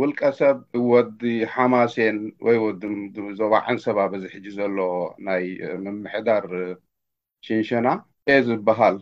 [0.00, 0.58] ውልቀ ሰብ
[0.92, 1.22] ወዲ
[1.54, 2.82] ሓማሴን ወይ ወዲ
[3.40, 4.78] ዞባ ዓንሰባበዝሕጂ ዘሎ
[5.28, 5.44] ናይ
[5.86, 6.46] ምምሕዳር
[7.48, 7.88] ሽንሸና
[8.30, 8.96] የ ዝበሃል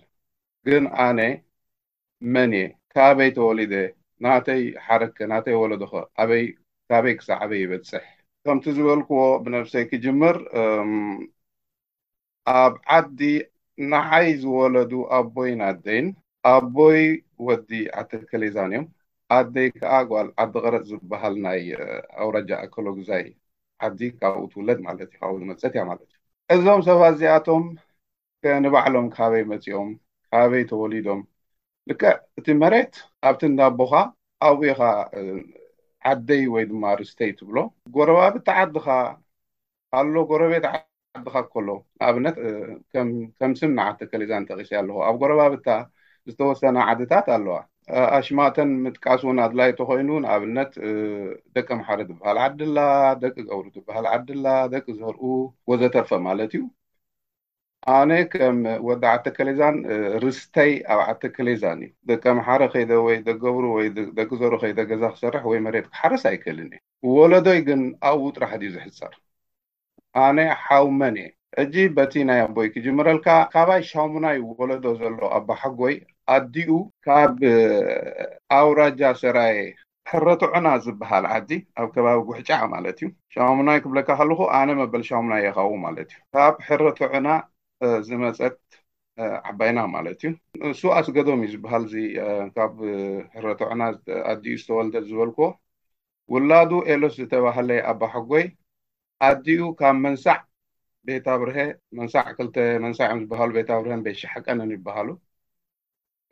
[0.68, 1.20] ግን ኣነ
[2.36, 2.62] መንየ
[2.94, 3.74] ካበይ ተወሊደ
[4.26, 5.94] ናተይ ሓረከ ናተይ ወለዶኮ
[6.30, 6.44] በይ
[6.90, 8.04] ካበይ ክሳዕ ዓበይ ይበፅሕ
[8.46, 10.36] ከምቲ ዝበልክዎ ብነፍሰይ ክጅምር
[12.52, 13.20] ኣብ ዓዲ
[13.92, 16.06] ንዓይ ዝወለዱ ኣቦይ ንኣደይን
[16.54, 17.00] ኣቦይ
[17.46, 18.84] ወዲ ዓተ ከሌዛንእዮም
[19.36, 21.62] ኣደይ ከዓ ጓል ዓዲ ቅረፅ ዝበሃል ናይ
[22.22, 23.24] ኣውራጃ ኣኮሎግዛይ
[23.88, 26.18] ዓዲ ካብኡ ትውለድ ማለት እዩ ካብ ዝመፀት እያ ማለት እዩ
[26.60, 27.64] እዞም ሰባ እዚኣቶም
[28.44, 29.90] ከንባዕሎም ካበይ መፂኦም
[30.32, 31.20] ካበይ ተወሊዶም
[31.88, 32.02] ልከ
[32.38, 32.94] እቲ መሬት
[33.28, 33.94] ኣብቲ እንዳቦካ
[34.48, 34.80] ኣብኢካ
[36.12, 37.56] ዓደይ ወይ ድማ ርስተይ ትብሎ
[37.96, 38.86] ጎረባ ብቲዓድካ
[39.98, 40.64] ኣሎ ጎረቤት
[41.26, 41.68] ድካ ከሎ
[42.00, 42.36] ንኣብነት
[43.40, 45.68] ከም ስምና ዓተ ከሌዛን ተቂስ ኣለኹ ኣብ ጎረባብታ
[46.28, 47.56] ዝተወሰነ ዓድታት ኣለዋ
[48.16, 50.72] ኣሽማተን ምጥቃሱንድላይ እተኮይኑ ንኣብነት
[51.56, 52.78] ደቂ መሓረ ትበሃል ዓድላ
[53.24, 55.22] ደቂ ገብሩ ትበሃል ዓድላ ደቂ ዘህርኡ
[55.72, 56.62] ወዘተርፈ ማለት እዩ
[57.98, 59.76] ኣነ ከም ወዲ ዓተ ከሌዛን
[60.24, 65.44] ርስተይ ኣብ ዓተ ከሌዛን እዩ ደቂ መሓረ ከደ ወይ ደገብሩ ወደቂ ዘርኡ ከይደ ገዛ ክሰርሕ
[65.52, 66.80] ወይ መሬት ክሓረስ ኣይክህልን እ
[67.18, 69.14] ወለዶይ ግን ኣእዉ ጥራሕ ትዩ ዘሕዝሰር
[70.22, 71.30] ኣነ ሓውመን እየ
[71.62, 75.94] እጂ በቲ ናይ ኣቦይ ክጅመረልካ ካባይ ሻሙናይ ወለዶ ዘሎ ኣባሓጎይ
[76.34, 76.70] ኣዲኡ
[77.06, 77.36] ካብ
[78.58, 79.58] ኣውራጃ ሰራይ
[80.10, 81.50] ሕረት ዑና ዝበሃል ዓዲ
[81.80, 86.56] ኣብ ከባቢ ጉሕጫዕ ማለት እዩ ሻሙናይ ክብለካ ከልኩ ኣነ መበል ሻሙናይ የካቡ ማለት እዩ ካብ
[86.68, 87.28] ሕረት ዑና
[88.08, 88.58] ዝመፀት
[89.50, 90.32] ዓባይና ማለት እዩ
[90.70, 91.94] ንሱ ኣስገዶም እዩ ዝበሃል እዚ
[92.56, 92.74] ካብ
[93.36, 93.80] ሕረት ዑና
[94.32, 95.38] ኣዲኡ ዝተወልደል ዝበልኮ
[96.34, 98.44] ውላዱ ኤሎስ ዝተባህለየ ኣባ ሓጎይ
[99.28, 100.36] ኣድኡ ካብ መንሳዕ
[101.08, 101.56] ቤታብርሀ
[101.98, 102.48] መንሳዕ ክል
[102.84, 105.08] መንሳዕ እዮም ዝበሃሉ ቤታብርሀ ቤሻሓቀነን ይበሃሉ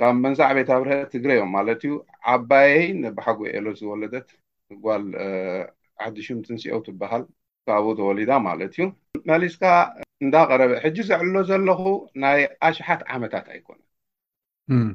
[0.01, 1.93] ካብ መንሳዕ ቤታብርሀ ትግረእዮም ማለት እዩ
[2.33, 4.29] ዓባየይ ነባሓጎኤሎ ዝወለደት
[4.75, 5.05] እጓል
[6.07, 7.25] ዓዲሹምት እንስኦው ትበሃል
[7.69, 8.85] ካብኡ ተወሊዳ ማለት እዩ
[9.31, 9.65] መሊስካ
[10.25, 11.83] እንዳቀረበ ሕጂ ዘዕሎ ዘለኹ
[12.23, 13.89] ናይ ኣሽሓት ዓመታት ኣይኮነን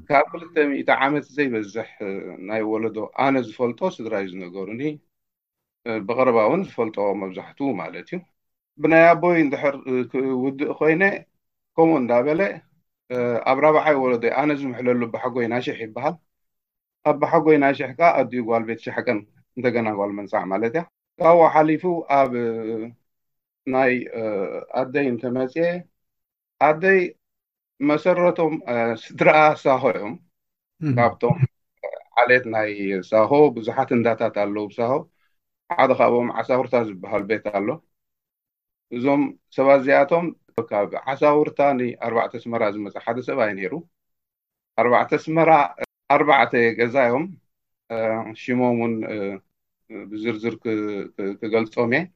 [0.09, 1.89] ካብ 2ልተሚተ ዓመት ዘይበዝሕ
[2.49, 4.81] ናይ ወለዶ ኣነ ዝፈልጦ ስድራዩ ዝነገሩኒ
[6.07, 8.19] ብቀረባ እውን ዝፈልጦ መብዛሕት ማለት እዩ
[8.81, 9.75] ብናይ ኣቦይ ንድሕር
[10.43, 11.03] ውድእ ኮይነ
[11.75, 12.41] ከምኡ እንዳበለ
[13.49, 16.15] ኣብ ረበዓይወለዶይ ኣነ ዝምሕለሉ ባሓጎይ ና ሽሕ ይበሃል
[17.09, 19.19] ኣብ ባሓጎይ ናይ ሽሕ ከዓ ኣድዩ ጓልቤት ሻሕቀን
[19.57, 20.83] እንደገና ጓል መንፃዕ ማለት እያ
[21.19, 21.83] ካብዎ ሓሊፉ
[22.19, 22.31] ኣብ
[23.75, 23.93] ናይ
[24.81, 25.69] ኣደይ እንተመፅኤ
[26.67, 26.99] ኣደይ
[27.89, 28.53] መሰረቶም
[29.05, 30.13] ስድራኣ ሳሆ እዮም
[30.99, 31.37] ካብቶም
[32.21, 32.71] ዓሌት ናይ
[33.11, 34.93] ሳሆ ብዙሓት እንዳታት ኣለው ሳሆ
[35.75, 37.69] ሓደ ካብኦም ዓሳውርታ ዝበሃሉ ቤታ ኣሎ
[38.95, 39.21] እዞም
[39.55, 40.25] ሰባ እዚኣቶም
[40.69, 41.59] ካብ ዓሳውርታ
[42.07, 43.73] 4ርባዕተ ስመራ ዝመፅእ ሓደ ሰብይ ነይሩ
[44.81, 45.49] ኣባዕ ስመራ
[46.15, 47.25] ኣርባዕተ ገዛዮም
[48.43, 48.93] ሽሞም እውን
[50.11, 50.55] ብዝርዝር
[51.41, 52.07] ክገልፆም እየ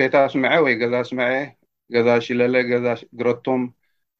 [0.00, 1.30] ቤታ ስመዐ ወይ ገዛ ስመዐ
[1.94, 2.86] ገዛ ሽለለ ገዛ
[3.20, 3.62] ግረቶም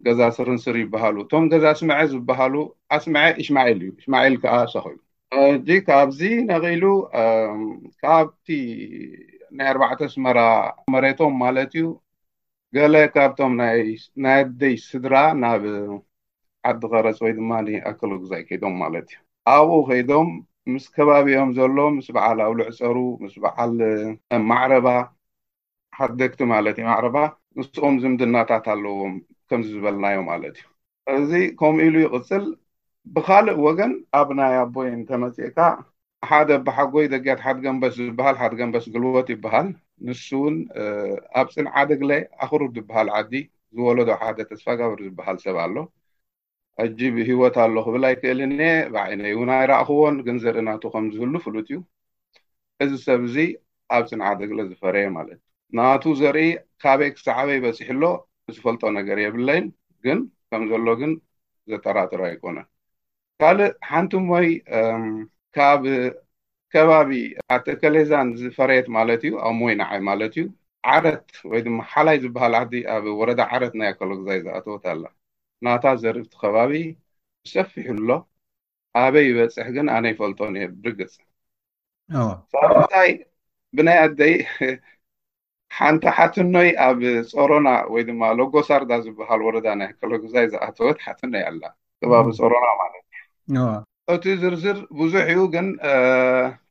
[0.06, 2.54] ገዛ ስርንስር ይበሃሉ እቶም ገዛ ስመዐ ዝበሃሉ
[2.98, 5.00] ኣስመዐ እሽማኤል እዩ እሽማዒል ከዓ ሳኪ እዩ
[5.42, 6.20] እጂ ካብዚ
[6.50, 6.84] ነኪሉ
[8.04, 8.46] ካብቲ
[9.58, 10.38] ናይ ኣርባዕተ ስመራ
[10.94, 11.84] መሬቶም ማለት እዩ
[12.76, 13.52] ገለ ካብቶም
[14.24, 15.64] ናይደይ ስድራ ናብ
[16.70, 17.50] ዓዲ ቀረፂ ወይ ድማ
[17.90, 19.20] ኣክል ግዛይ ከይዶም ማለት እዩ
[19.54, 20.30] ኣብኡ ከይዶም
[20.72, 23.74] ምስ ከባቢኦም ዘሎ ምስ በዓል ኣብ ሉዕፀሩ ምስ በዓል
[24.50, 24.88] ማዕረባ
[25.98, 27.18] ሓደግቲ ማለት እዩ ማዕረባ
[27.58, 29.14] ንስኦም ዝምድናታት ኣለዎም
[29.50, 30.56] ከምዚ ዝበልናዮም ማለት
[31.14, 32.44] እዩ እዚ ከምኡ ኢሉ ይቅፅል
[33.12, 35.58] ብካልእ ወገን ኣብ ናይ ኣቦይን ተመፅእካ
[36.28, 39.68] ሓደ ባሓጎይ ደጋያት ሓደ ገንበስ ዝበሃል ሓደ ገንበስ ግልበት ይበሃል
[40.06, 40.56] ንስእውን
[41.40, 42.10] ኣብ ፅንዓደግለ
[42.44, 43.32] ኣክሩር ዝበሃል ዓዲ
[43.76, 45.76] ዝወለዶ ሓደ ተስፋ ጋበሪ ዝበሃል ሰብ ኣሎ
[46.84, 48.58] ዕጅብ ሂወት ኣሎ ክብል ኣይክእልኒ
[48.94, 51.78] ብዓይነ እን ኣይራእክዎን ግን ዘርኢ እናቱ ከምዝህሉ ፍሉጥ እዩ
[52.84, 53.36] እዚ ሰብ እዚ
[53.96, 55.40] ኣብ ፅንዓደግለ ዝፈረየ ማለት
[55.70, 56.50] እ ናቱ ዘርኢ
[56.84, 58.02] ካበይ ክሳዕበ በሲሕሎ
[58.56, 59.66] ዝፈልጦ ነገር የብለይን
[60.06, 61.12] ግን ከምዘሎ ግን
[61.72, 62.68] ዘጠራትራ ኣይኮነን
[63.42, 64.48] ካልእ ሓንቲ ሞይ
[65.56, 65.82] ካብ
[66.72, 67.10] ከባቢ
[67.54, 70.44] ኣተከሌዛን ዝፈረየት ማለት እዩ ኣብ ሞይ ንዓይ ማለት እዩ
[70.92, 72.62] ዓረት ወይ ድማ ሓላይ ዝበሃል ዓ
[72.94, 75.04] ኣብ ወረዳ ዓረት ናይ ኣኮለግዛይ ዝኣተወት ኣላ
[75.66, 76.72] ናታ ዘርብቲ ከባቢ
[77.50, 78.08] ዝሰፊሕሎ
[79.02, 81.14] ኣበይ ይበፅሕ ግን ኣነ ይፈልጦኒ ሄ ብርግፅ
[82.62, 83.12] ካብንታይ
[83.76, 84.34] ብናይ ኣደይ
[85.76, 87.00] ሓንቲ ሓትኖይ ኣብ
[87.34, 91.62] ፀሮና ወይ ድማ ሎጎሳርዳ ዝበሃል ወረዳ ናይ ኣኮለግዛይ ዝኣተወት ሓትነይ ኣላ
[92.00, 93.03] ከባቢ ፀሮና ማለት እ
[94.12, 95.66] እቲ ዝርዝር ብዙሕ እዩ ግን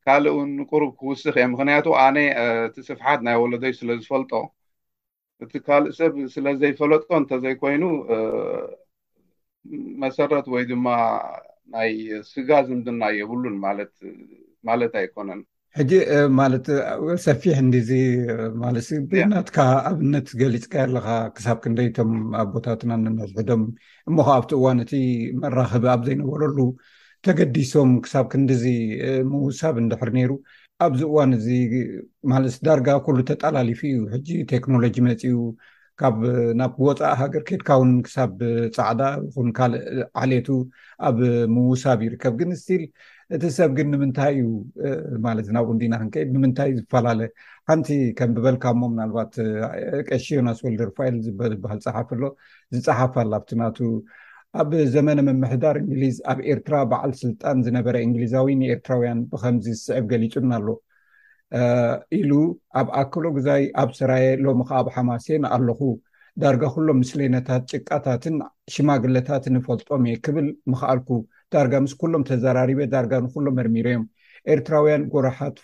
[0.05, 2.17] ካልእንቅሩብ ክውስክ እየ ምክንያቱ ኣነ
[2.67, 4.31] እቲ ስፍሓት ናይ ወለዶይ ስለ ዝፈልጦ
[5.45, 7.83] እቲ ካልእ ሰብ ስለዘይፈለጥጦ እንተዘይኮይኑ
[10.03, 10.87] መሰረት ወይ ድማ
[11.75, 11.91] ናይ
[12.31, 13.55] ስጋ ዝምድና የብሉን
[14.69, 15.41] ማለት ኣይኮነን
[15.77, 15.91] ሕጂ
[16.39, 16.65] ማለት
[17.25, 17.91] ሰፊሕ እንድዚ
[18.63, 18.75] ማለ
[19.31, 19.57] ናትካ
[19.89, 22.11] ኣብነት ገሊፅካ የለካ ክሳብ ክንደ ቶም
[22.41, 23.63] ኣቦታትና እንነዝሕ ዶም
[24.09, 24.93] እሞከዓ ኣብቲ እዋን እቲ
[25.43, 26.57] መራኸቢ ኣብ ዘይነበረሉ
[27.27, 28.63] ተገዲሶም ክሳብ ክንዲዚ
[29.31, 30.31] ምውሳብ እንድሕር ነይሩ
[30.87, 31.47] ኣብዚ እዋን እዚ
[32.33, 35.41] ማለስ ዳርጋ ኩሉ ተጠላሊፉ እዩ ሕጂ ቴክኖሎጂ መፂኡ
[36.01, 36.15] ካብ
[36.59, 38.31] ናብ ወፃኢ ሃገር ኬድካ ውን ክሳብ
[38.77, 39.01] ፃዕዳ
[39.33, 39.83] ኩን ካልእ
[40.21, 40.47] ዓሌቱ
[41.09, 41.17] ኣብ
[41.55, 42.85] ምውሳብ ይርከብ ግን ስትኢል
[43.35, 44.47] እቲ ሰብ ግን ንምንታይ እዩ
[45.25, 47.21] ማለት እዚ ናብ እቅንዲና ክንከ ብምንታይ እዩ ዝፈላለ
[47.69, 49.33] ሓንቲ ከም ብበልካእሞ ምናልባት
[50.09, 52.23] ቀሺዮናስወልዲርፋይል ዝበሃል ፀሓፍ ኣሎ
[52.75, 53.77] ዝፀሓፍላብቲ ናቱ
[54.61, 60.69] ኣብ ዘመነ ምምሕዳር እንግሊዝ ኣብ ኤርትራ በዓል ስልጣን ዝነበረ እንግሊዛዊ ንኤርትራውያን ብከምዚ ዝስዕብ ገሊፁና ኣሎ
[62.19, 62.31] ኢሉ
[62.79, 65.81] ኣብ ኣክሎ ግዛይ ኣብ ስራየ ሎሚ ከዓ ብ ሓማሴን ኣለኩ
[66.41, 68.35] ዳርጋ ኩሎም ምስለነታት ጭቃታትን
[68.75, 71.07] ሽማግለታት ንፈልጦም እየ ክብል ምክኣልኩ
[71.53, 74.03] ዳርጋ ምስ ኩሎም ተዘራሪበ ዳርጋ ንኩሎም መርሚሮ እዮም
[74.53, 75.55] ኤርትራውያን ጎርሓት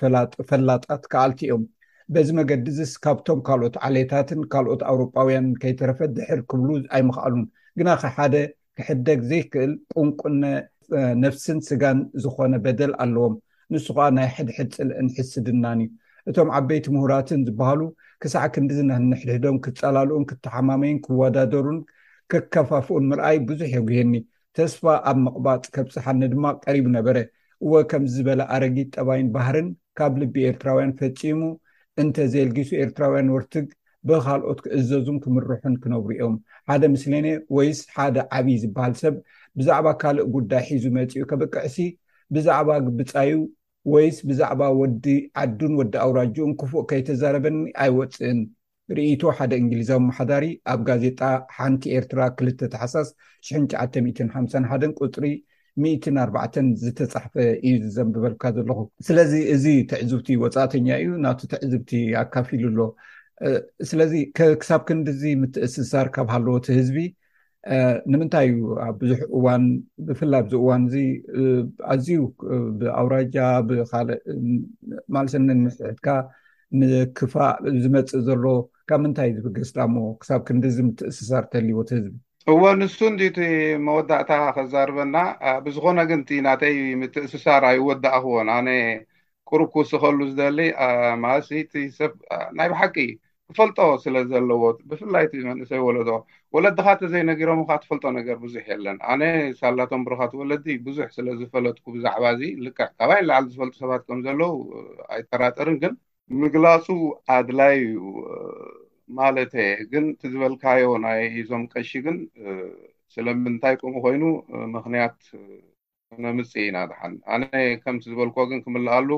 [0.52, 1.64] ፈላጣት ክኣልቲ ዮም
[2.14, 7.44] በዚ መገዲስ ካብቶም ካልኦት ዓሌታትን ካልኦት ኣውሮጳውያን ከይተረፈ ድሕር ክብሉ ኣይምኽኣሉን
[7.80, 8.36] ግና ከ ሓደ
[8.80, 10.44] ክሕደግ ዘይክእል ቁንቁነ
[11.24, 13.36] ነፍስን ስጋን ዝኮነ በደል ኣለዎም
[13.74, 15.90] ንሱ ከዓ ናይ ሕድሕድፅል ንሕስድናን እዩ
[16.30, 17.82] እቶም ዓበይቲ ምሁራትን ዝበሃሉ
[18.24, 21.78] ክሳዕ ክንዲዝነንሕድህዶም ክፀላልኡን ክተሓማመይን ክወዳደሩን
[22.32, 24.14] ክከፋፍኡን ምርኣይ ብዙሕ የግሀኒ
[24.58, 27.18] ተስፋ ኣብ መቕባፅ ከብፅሓኒ ድማ ቀሪቡ ነበረ
[27.64, 31.40] እወ ከምዝበለ ኣረጊት ጠባይን ባህርን ካብ ልቢ ኤርትራውያን ፈፂሙ
[32.02, 33.68] እንተዘየልጊሱ ኤርትራውያን ወርትግ
[34.10, 36.36] ብካልኦት ክእዘዙም ክምርሑን ክነብሩ እዮም
[36.70, 39.16] ሓደ ምስሊ ኒ ወይስ ሓደ ዓብይ ዝበሃል ሰብ
[39.60, 41.78] ብዛዕባ ካልእ ጉዳይ ሒዙ መፅኡ ከበቅዕሲ
[42.36, 43.34] ብዛዕባ ግብፃዩ
[43.94, 45.06] ወይስ ብዛዕባ ወዲ
[45.44, 48.40] ዓዱን ወዲ ኣውራጅኡን ክፉእ ከይተዛረበኒ ኣይወፅእን
[48.98, 51.20] ርኢቶ ሓደ እንግሊዛ ዊ ኣማሓዳሪ ኣብ ጋዜጣ
[51.58, 53.10] ሓንቲ ኤርትራ ክልተ ተሓሳስ
[53.48, 54.34] ሽ9ሓ
[54.72, 55.26] 1 ቁፅሪ
[56.18, 56.38] 4ባ
[56.84, 57.34] ዝተፃሕፈ
[57.68, 61.92] እዩ ዝዘንብበልካ ዘለኹ ስለዚ እዚ ትዕዝብቲ ወፃእተኛ እዩ ናቲ ትዕዝብቲ
[62.24, 62.82] ኣካፊ ሉ ኣሎ
[63.90, 64.14] ስለዚ
[64.62, 66.98] ክሳብ ክንዲዚ ምትእስሳር ካብ ሃለዎ ቲ ህዝቢ
[68.12, 68.60] ንምንታይ እዩ
[69.00, 69.64] ብዙሕ እዋን
[70.10, 70.96] ብፍላይ ኣዚ እዋን እዚ
[71.94, 72.20] ኣዝዩ
[72.82, 73.38] ብኣውራጃ
[73.70, 74.10] ብካእ
[75.16, 76.08] ማልሰነ ምስዕትካ
[76.80, 78.44] ምክፋእ ዝመፅእ ዘሎ
[78.90, 82.14] ካብ ምንታይ ዝብገዝጣ እሞ ክሳብ ክንዲዚ ምትእስሳር ተልይዎት ህዝቢ
[82.52, 83.40] እዎ ንሱ እንድ ቲ
[83.88, 85.16] መወዳእታ ከዛርበና
[85.66, 88.70] ብዝኮነ ግን ናተይ ምትእስሳር ኣይወዳእ ክዎን ኣነ
[89.50, 90.60] ቁርኩስ ከሉ ዝደሊ
[91.26, 91.50] ማሲ
[92.00, 92.14] ሰብ
[92.60, 92.96] ናይ ብሓቂ
[93.52, 96.10] ክፈልጦ ስለ ዘለዎ ብፍላይ መንእሰይ ወለዶ
[96.56, 99.24] ወለድካ ተዘይነጊሮምካ ትፈልጦ ነገር ብዙሕ የለን ኣነ
[99.62, 104.54] ሳላቶም ብሩካ ት ወለዲ ብዙሕ ስለዝፈለጥኩ ብዛዕባ እዚ ልክዕ ካባይን ላዓሊ ዝፈልጡ ሰባት ከም ዘለው
[105.16, 105.94] ኣይተራጠርን ግን
[106.42, 106.86] ምግላፁ
[107.36, 107.96] ኣድላይ እዩ
[109.20, 109.54] ማለት
[109.92, 112.18] ግን እቲዝበልካዮ ናይ ዞም ቀሺ ግን
[113.14, 114.24] ስለምንታይ ከምኡ ኮይኑ
[114.76, 115.18] ምክንያት
[116.26, 117.44] መምፅ ኢና ድሓን ኣነ
[117.84, 119.10] ከም ዝበልኮዎ ግን ክምላኣሉ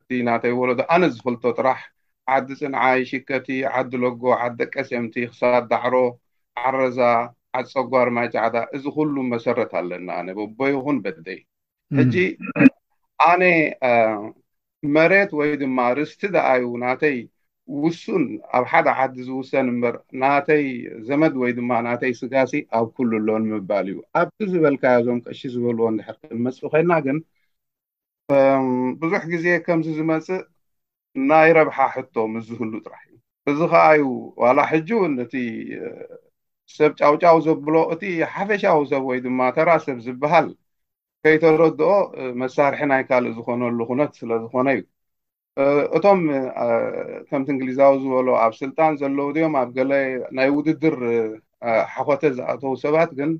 [0.00, 1.80] እቲ ናተይወሎ ዶ ኣነ ዝፍልቶ ጥራሕ
[2.34, 3.48] ዓዲ ፅንዓይ ሽከቲ
[3.80, 5.94] ዓዲ ለጎ ዓ ደቀ ስምቲ ክሳድ ዳዕሮ
[6.66, 7.00] ዓረዛ
[7.60, 11.40] ዓፀጓር ማይ ጫዕዳ እዚ ኩሉ መሰረት ኣለና ኣነ በቦይይኹን በደይ
[11.98, 12.14] ሕጂ
[13.30, 13.42] ኣነ
[14.94, 17.18] መሬት ወይ ድማ ርስቲ ደኣዩ ናተይ
[17.82, 18.24] ውሱን
[18.58, 20.64] ኣብ ሓደ ዓዲ ዝውሰን እምበር ናተይ
[21.08, 25.84] ዘመድ ወይ ድማ ናተይ ስጋሲ ኣብ ኩሉ ኣሎ ንምባል እዩ ኣብቲ ዝበልካዮ ዞም ቀሺ ዝበልዎ
[25.96, 27.18] ንድሕርንመፅእ ኮይልና ግን
[29.02, 30.40] ብዙሕ ግዜ ከምዚ ዝመፅእ
[31.28, 33.16] ናይ ረብሓ ሕቶ ምዝህሉ ጥራሕ እዩ
[33.52, 34.02] እዚ ከዓዩ
[34.42, 34.88] ዋላ ሕጁ
[35.26, 35.34] እቲ
[36.78, 38.02] ሰብ ጫውጫው ዘብሎ እቲ
[38.34, 40.48] ሓፈሻዊ ሰብ ወይ ድማ ተራ ሰብ ዝበሃል
[41.24, 41.90] ከይተረድኦ
[42.42, 44.80] መሳርሒ ናይ ካልእ ዝኮነሉ ኩነት ስለዝኮነ እዩ
[45.96, 46.20] እቶም
[47.28, 49.92] ከምቲ እንግሊዛዊ ዝበሎ ኣብ ስልጣን ዘለዉ ድኦም ኣብ ገለ
[50.38, 50.96] ናይ ውድድር
[51.96, 53.32] ሓኮተ ዝኣተዉ ሰባት ግን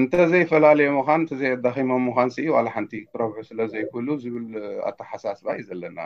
[0.00, 4.46] እንተዘይፈላለየ ምኳን እተዘይኣዳኺሞም ምኳን ዋላ ሓንቲ ክረብሑ ስለዘይክህሉ ዝብል
[4.92, 5.98] ኣተሓሳስባ እዩ ዘለና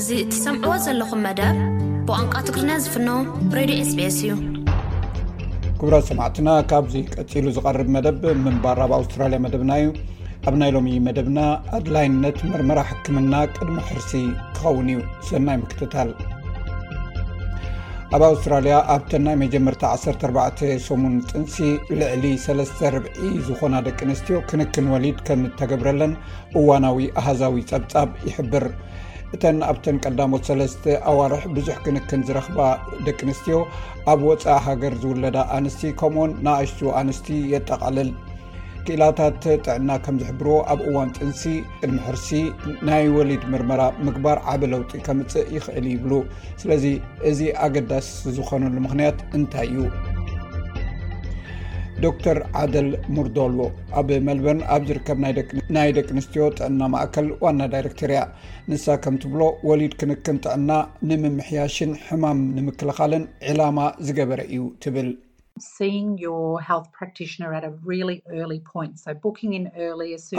[0.00, 1.58] እዚ እትሰምዕዎ ዘለኹም መደብ
[2.08, 3.08] ብቋንቋ ትግሪና ዝፍኖ
[3.60, 4.30] ሬድዮ ኤስቢኤስ እዩ
[5.82, 9.88] ክብረ ሰማዕትና ካብዚ ቀፂሉ ዝቀርብ መደብ ምንባር ብ ኣውስትራልያ መደብና እዩ
[10.48, 11.40] ኣብ ናይ ሎሚ መደብና
[11.76, 14.12] ኣድላይነት ምርመራ ሕክምና ቅድሚ ሕርሲ
[14.56, 16.08] ክኸውን እዩ ሰናይ ምክትታል
[18.16, 21.58] ኣብ ኣውስትራልያ ኣብተን ናይ መጀመርታ 148 ጥንሲ
[22.00, 23.06] ልዕሊ3ርዒ
[23.48, 26.14] ዝኾና ደቂ ኣንስትዮ ክንክን ወሊድ ከም ተገብረለን
[26.62, 28.66] እዋናዊ ኣሃዛዊ ፀብፃብ ይሕብር
[29.36, 32.60] እተን ኣብተን ቀዳሞት 3 ኣዋርሒ ብዙሕ ክንክን ዝረኽባ
[33.08, 33.60] ደቂ ኣንስትዮ
[34.14, 38.10] ኣብ ወፃእ ሃገር ዝውለዳ ኣንስቲ ከምኡውን ናኣሽት ኣንስቲ የጠቓልል
[38.86, 41.42] ክኢላታት ጥዕና ከም ዝሕብርዎ ኣብ እዋን ጥንሲ
[41.84, 42.28] እድማሕርሲ
[42.88, 46.12] ናይ ወሊድ ምርመራ ምግባር ዓበ ለውጢ ከምፅእ ይኽእል ይብሉ
[46.62, 46.84] ስለዚ
[47.30, 48.08] እዚ ኣገዳስ
[48.38, 49.84] ዝኮነሉ ምክንያት እንታይ እዩ
[52.02, 53.58] ዶተር ዓደል ሙርዶኣሎ
[54.00, 55.18] ኣብ መልበን ኣብ ዝርከብ
[55.76, 58.22] ናይ ደቂ ኣንስትዮ ጥዕና ማእከል ዋና ዳይረክተርእያ
[58.70, 60.70] ንሳ ከምትብሎ ወሊድ ክንክን ጥዕና
[61.10, 63.78] ንምምሕያሽን ሕማም ንምክልኻልን ዕላማ
[64.08, 65.10] ዝገበረ እዩ ትብል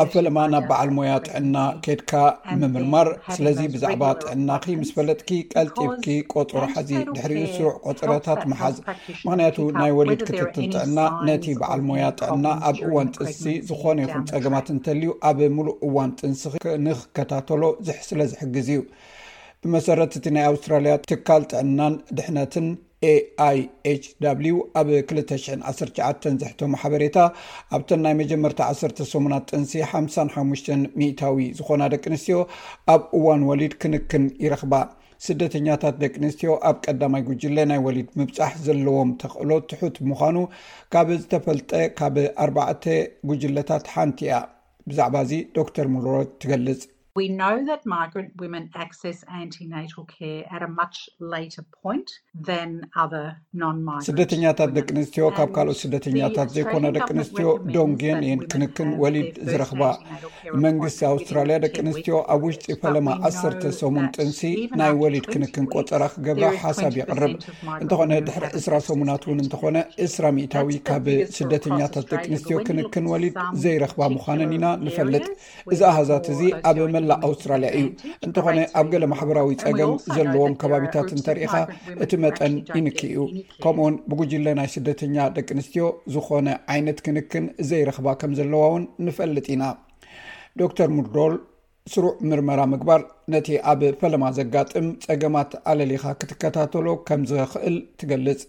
[0.02, 2.14] ኣብ ፈለማ ናብ በዓል ሞያ ጥዕና ኬድካ
[2.62, 4.50] ምምርማር ስለዚ ብዛዕባ ጥዕና
[4.80, 5.92] ምስ ፈለጥኪ ቀልጢብ
[6.34, 8.76] ቆፅሮ ሓዚ ድሕሪ ስሩዕ ቆፅሮታት መሓዝ
[9.28, 14.68] ምክንያቱ ናይ ወሊድ ክትትል ጥዕና ነቲ በዓል ሞያ ጥዕና ኣብ እዋን ጥንሲ ዝኾነ ይኹም ፀገማት
[14.76, 16.42] እንተልዩ ኣብ ሙሉእ እዋን ጥንስ
[16.88, 18.82] ንክከታተሎ ዙሕ ስለዝሕግዝ እዩ
[19.66, 22.66] ብመሰረት እቲ ናይ ኣውስትራልያ ትካል ጥዕናን ድሕነትን
[23.06, 23.58] aኣይ
[24.02, 24.06] h
[24.80, 27.18] ኣብ 2019 ዘሕቶሙ ሓበሬታ
[27.76, 32.38] ኣብተን ናይ መጀመር 18 ጥንሲ 55 ሚእታዊ ዝኮና ደቂ ኣንስትዮ
[32.94, 34.74] ኣብ እዋን ወሊድ ክንክን ይረኽባ
[35.26, 40.40] ስደተኛታት ደቂ ኣንስትዮ ኣብ ቀዳማይ ጉጅለ ናይ ወሊድ ምብፃሕ ዘለዎም ተኽእሎት ትሑት ብምዃኑ
[40.96, 42.86] ካብ ዝተፈልጠ ካብ ኣርዕተ
[43.32, 44.36] ጉጅለታት ሓንቲ እያ
[44.90, 46.82] ብዛዕባ እዚ ዶ ተር ሙሉሮት ትገልፅ
[54.08, 59.82] ስደተኛታት ደቂ ኣንስትዮ ካብ ካልኦት ስደተኛታት ዘይኮና ደቂ ኣንስትዮ ዶንግንን ክንክን ወሊድ ዝረክባ
[60.66, 64.42] መንግስቲ ኣውስትራልያ ደቂ ኣንስትዮ ኣብ ውሽጢ ፈለማ 1ሰተ ሰሙን ጥንሲ
[64.82, 67.36] ናይ ወሊድ ክንክን ቆጠራ ክገብራ ሓሳብ ይቅርብ
[67.84, 71.06] እንተኾነ ድሕሪ እስራ ሰሙናት እውን እንተኾነ እስራ ሚኢታዊ ካብ
[71.38, 75.26] ስደተኛታት ደቂ ኣንስትዮ ክንክን ወሊድ ዘይረክባ ምኳነን ኢና ንፈልጥ
[75.76, 76.42] እዚ ኣሃዛት እዚ
[76.72, 76.78] ኣብ
[77.26, 77.86] ኣውስትራልያ እዩ
[78.26, 81.56] እንተኾነ ኣብ ገለ ማሕበራዊ ፀገም ዘለዎም ከባቢታት እንተሪኢካ
[82.04, 83.18] እቲ መጠን ይንክ እዩ
[83.64, 85.86] ከምኡውን ብጉጅለ ናይ ስደተኛ ደቂ ኣንስትዮ
[86.16, 89.64] ዝኾነ ዓይነት ክንክን ዘይረክባ ከም ዘለዋ ውን ንፈልጥ ኢና
[90.62, 91.36] ዶተር ሙርዶል
[91.94, 93.02] ስሩዕ ምርመራ ምግባር
[93.34, 98.42] ነቲ ኣብ ፈለማ ዘጋጥም ፀገማት ኣለሊኻ ክትከታተሎ ከም ዝክእል ትገልፅ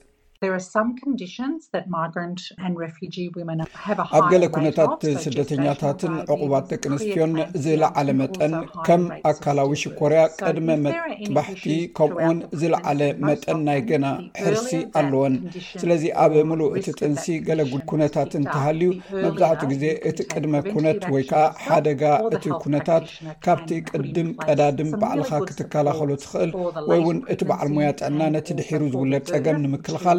[4.16, 7.32] ኣብ ገለ ኩነታት ስደተኛታትን ዕቁባት ደቂ ኣንስትዮን
[7.64, 8.55] ዝለዓለ መጠን
[8.86, 11.64] ከም ኣካላዊሺ ኮርያ ቅድመ መጥባሕቲ
[11.99, 14.07] ከምኡ ውን ዝለዓለ መጠን ናይ ገና
[14.42, 14.70] ሕርሲ
[15.01, 15.34] ኣለወን
[15.80, 17.61] ስለዚ ኣብ ሙሉእ እቲ ጥንሲ ገለ
[17.92, 18.90] ኩነታት እንተሃልዩ
[19.24, 22.03] መብዛሕትኡ ግዜ እቲ ቅድመ ኩነት ወይ ከዓ ሓደጋ
[22.36, 23.07] እቲ ኩነታት
[23.47, 26.53] ካብቲ ቅድም ቀዳድም በዕልካ ክትከላኸሉ ትኽእል
[26.90, 30.18] ወይ እውን እቲ በዓል ሙያ ጥዕና ነቲ ድሒሩ ዝውለድ ፀገም ንምክልኻል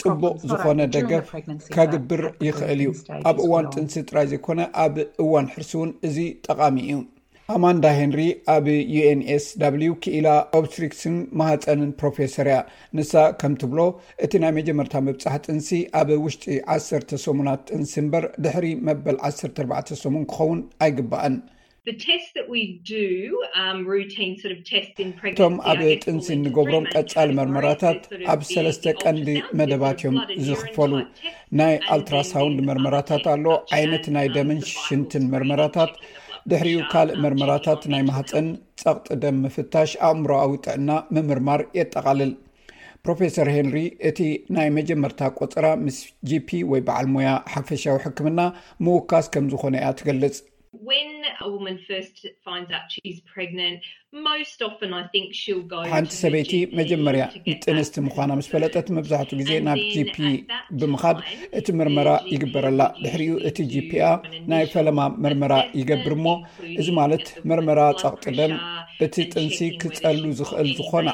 [0.00, 1.28] ፅቡቅ ዝኾነ ደገፍ
[1.74, 2.90] ከግብር ይኽእል እዩ
[3.30, 4.94] ኣብ እዋን ጥንሲ ጥራይ ዘይኮነ ኣብ
[5.24, 6.98] እዋን ሕርሲ እውን እዚ ጠቃሚ እዩ
[7.54, 8.20] ኣማንዳ ሄንሪ
[8.54, 9.44] ኣብ ዩንኤስ
[10.02, 10.28] ክኢላ
[10.58, 12.58] ኦብትሪክስን ማህፀንን ፕሮፌሰር እያ
[12.98, 13.78] ንሳ ከምትብሎ
[14.24, 15.70] እቲ ናይ መጀመርታ መብፃሕ ጥንሲ
[16.00, 16.44] ኣብ ውሽጢ
[16.76, 21.36] 1 ሰሙናት ጥንሲ እምበር ድሕሪ መበል 14 ሰሙን ክኸውን ኣይግባአን
[21.90, 22.42] እቶም
[25.70, 28.02] ኣብ ጥንሲ እንገብሮም ቀፃሊ መርመራታት
[28.32, 29.28] ኣብ ሰለስተ ቀንዲ
[29.58, 30.16] መደባት እዮም
[30.46, 30.92] ዝኽፈሉ
[31.60, 33.46] ናይ ኣልትራሳውንድ መርመራታት ኣሎ
[33.78, 35.92] ዓይነት ናይ ደመን ሽንትን መርመራታት
[36.50, 38.46] ድሕሪኡ ካልእ መርመራታት ናይ ማህፀን
[38.82, 42.32] ፀቕጢ ደም ምፍታሽ ኣእምሮኣዊ ጥዕና ምምርማር የጠቃልል
[43.04, 43.76] ፕሮፈሰር ሄንሪ
[44.08, 44.18] እቲ
[44.54, 45.96] ናይ መጀመርታ ቆፅራ ምስ
[46.30, 48.40] ጂፒ ወይ በዓል ሙያ ሓፈሻዊ ሕክምና
[48.86, 50.34] ምውካስ ከም ዝኾነ እያ ትገልፅ
[55.94, 60.14] ሓንቲ ሰበይቲ መጀመርያ ንጥንስቲ ምኳና ምስ ፈለጠት መብዛሕትኡ ግዜ ናብ ጂፒ
[60.80, 61.18] ብምካድ
[61.58, 64.08] እቲ መርመራ ይግበረላ ድሕሪኡ እቲ ጂፒኣ
[64.52, 66.34] ናይ ፈለማ መርመራ ይገብር ሞ
[66.80, 68.54] እዚ ማለት መርመራ ፀቕጥደን
[69.06, 71.08] እቲ ጥንሲ ክፀሉ ዝኽእል ዝኮነ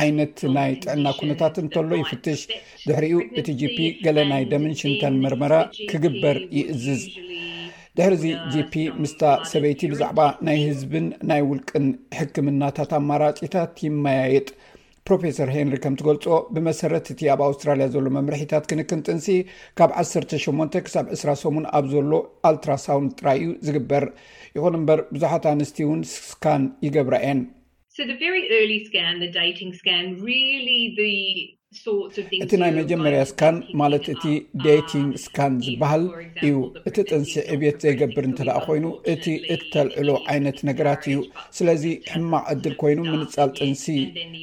[0.00, 2.40] ዓይነት ናይ ጥዕና ኩነታት እንተሎ ይፍትሽ
[2.88, 3.76] ድሕሪኡ እቲ ጂፒ
[4.06, 5.54] ገለ ናይ ደምን ሽንተን መርመራ
[5.92, 7.04] ክግበር ይእዝዝ
[7.98, 11.86] ድሕርእዚ gp ምስታ ሰበይቲ ብዛዕባ ናይ ህዝብን ናይ ውልቅን
[12.18, 14.46] ሕክምናታት ኣማራፂታት ይመያየጥ
[15.08, 19.28] ፕሮፌሰር ሄንሪ ከምትገልፆ ብመሰረት እቲ ኣብ ኣውስትራልያ ዘሎ መምርሒታት ክንክን ጥንሲ
[19.80, 22.12] ካብ 18 ክሳብ 20ራ ሰሙን ኣብ ዘሎ
[22.50, 24.06] ኣልትራ ሳውንድ ጥራይ እዩ ዝግበር
[24.58, 27.40] ይኹን እምበር ብዙሓት ኣንስት እውን ስካን ይገብራ አን
[32.44, 34.24] እቲ ናይ መጀመርያ ስካን ማለት እቲ
[34.64, 36.02] ዴቲንግ ስካን uh, ዝበሃል
[36.44, 36.54] እዩ
[36.88, 39.24] እቲ ጥንሲ ዕብየት ዘይገብር እንተ ደኣ ኮይኑ እቲ
[39.54, 41.16] እተልዕሎ ዓይነት ነገራት እዩ
[41.58, 43.84] ስለዚ ሕማቅ ዕድል ኮይኑ ምንፃል ጥንሲ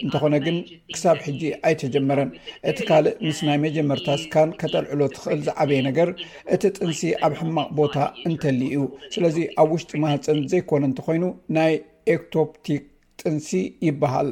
[0.06, 0.58] እንተኾነ ግን
[0.96, 2.32] ክሳብ ሕጂ ኣይተጀመረን
[2.72, 6.12] እቲ ካልእ ምስ ናይ መጀመርታ ስካን ከተልዕሎ ትክእል ዝዓበየ ነገር
[6.58, 7.96] እቲ ጥንሲ ኣብ ሕማቅ ቦታ
[8.30, 8.80] እንተል እዩ
[9.16, 11.26] ስለዚ ኣብ ውሽጢ ማህፀን ዘይኮነ እንተኮይኑ
[11.60, 11.74] ናይ
[12.16, 12.84] ኤክቶፕቲክ
[13.22, 13.50] ጥንሲ
[13.88, 14.30] ይበሃል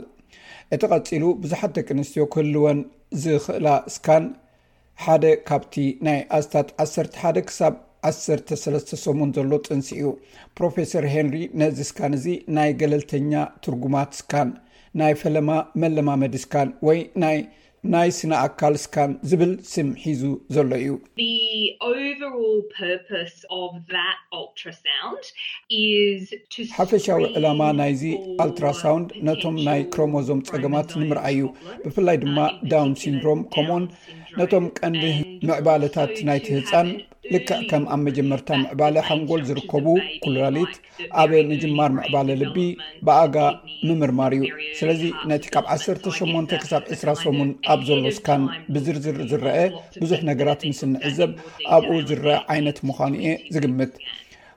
[0.76, 2.80] እቲ ቀፂሉ ብዙሓት ደቂ ኣንስትዮ ክህልወን
[3.24, 4.26] ዝኽእላ እስካን
[5.06, 5.76] ሓደ ካብቲ
[6.06, 7.74] ናይ ኣስታት 11ደ ክሳብ
[8.10, 10.08] 13 ሰሙን ዘሎ ጥንሲ እዩ
[10.58, 12.28] ፕሮፌሰር ሄንሪ ነዚ እስካን እዚ
[12.58, 13.34] ናይ ገለልተኛ
[13.66, 14.50] ትርጉማት እስካን
[15.02, 15.50] ናይ ፈለማ
[15.84, 17.38] መለማመድ እስካን ወይ ናይ
[17.92, 20.22] ናይ ስነ ኣካል ስካን ዝብል ስም ሒዙ
[20.56, 20.94] ዘሎ እዩ
[26.78, 28.04] ሓፈሻዊ ዕላማ ናይዚ
[28.46, 31.48] ኣልትራሳውንድ ነቶም ናይ ክሮሞዞም ፀገማት ንምርኣይ እዩ
[31.86, 32.38] ብፍላይ ድማ
[32.74, 33.86] ዳውን ሲንድሮም ከምዎን
[34.40, 35.04] ነቶም ቀንዲ
[35.48, 36.88] ምዕባለታት ናይቲ ህፃን
[37.34, 39.86] ልክዕከም ኣብ መጀመርታ ምዕባለ ሃንጎል ዝርከቡ
[40.24, 40.74] ኩልላሊት
[41.22, 42.56] ኣበ ንጅማር ምዕባለ ልቢ
[43.08, 43.36] ብኣጋ
[43.88, 49.54] ምምርማር እዩ ስለዚ ነቲ ካብ 18 ክሳብ 20 ሶሙን ኣብ ዘሎ እስካን ብዝርዝር ዝርአ
[50.02, 51.32] ብዙሕ ነገራት ምስ ንዕዘብ
[51.78, 53.94] ኣብኡ ዝረአ ዓይነት ምዃኑ እየ ዝግምት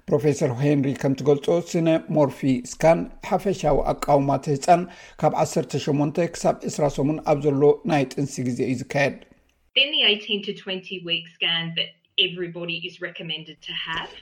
[0.09, 2.41] ፕሮፌሰር ሄንሪ ከምትገልፆ ስነ ሞርፊ
[2.73, 2.99] ስካን
[3.31, 4.83] ሓፈሻዊ ኣቃወማት ህፃን
[5.23, 7.63] ካብ 18 ክሳብ 2ስራ ሶሙን ኣብ ዘሎ
[7.93, 9.17] ናይ ጥንሲ ግዜ እዩ ዝካየድ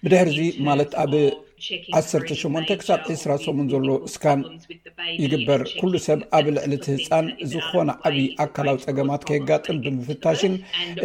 [0.05, 0.39] ብድሕርዚ
[0.69, 4.41] ማለት ኣብ 18 ክሳብ 2ስራ ሰሙን ዘሎ እስካን
[5.25, 10.55] ይግበር ኩሉ ሰብ ኣብ ልዕሊቲ ህፃን ዝኮነ ዓብይ ኣካላዊ ፀገማት ከይጋጥም ብምፍታሽን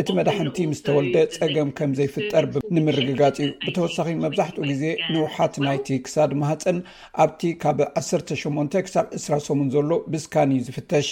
[0.02, 2.48] እቲ መዳሕንቲ ምስ ተወልደ ፀገም ከም ዘይፍጠር
[2.78, 4.84] ንምርግጋፅ እዩ ብተወሳኺ መብዛሕትኡ ግዜ
[5.14, 6.80] ንውሓት ናይቲ ክሳድ ማህፀን
[7.26, 11.10] ኣብቲ ካብ 18 ክሳብ ዕስራ ሰሙን ዘሎ ብስካን እዩ ዝፍተሽ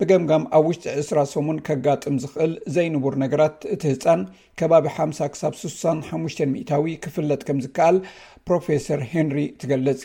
[0.00, 4.22] ብገምጋም ኣብ ውሽጢ 2ስራ ሰሙን ከጋጥም ዝኽእል ዘይንብር ነገራት እቲ ህፃን
[4.60, 7.98] ከባቢ ሓ0 ክሳብ 65 ሚታዊ ክፍለጥ ከም ዝከኣል
[8.48, 10.02] ፕሮፌሰር ሄንሪ ትገልጽ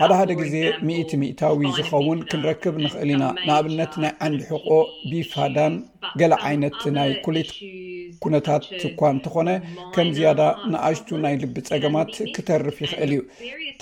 [0.00, 0.54] ሓደ ሓደ ግዜ
[0.88, 4.68] ምእ ሚእታዊ ዝኸውን ክንረክብ ንኽእል ኢና ንኣብነት ናይ ዓንዲ ሕቆ
[5.10, 5.74] ቢፋዳን
[6.20, 7.50] ገላ ዓይነት ናይ ኩሊት
[8.26, 8.64] ኩነታት
[9.00, 9.50] ኳ እንተኾነ
[9.96, 10.40] ከም ዝያዳ
[10.72, 13.20] ንኣሽቱ ናይ ልቢ ፀገማት ክተርፍ ይኽእል እዩ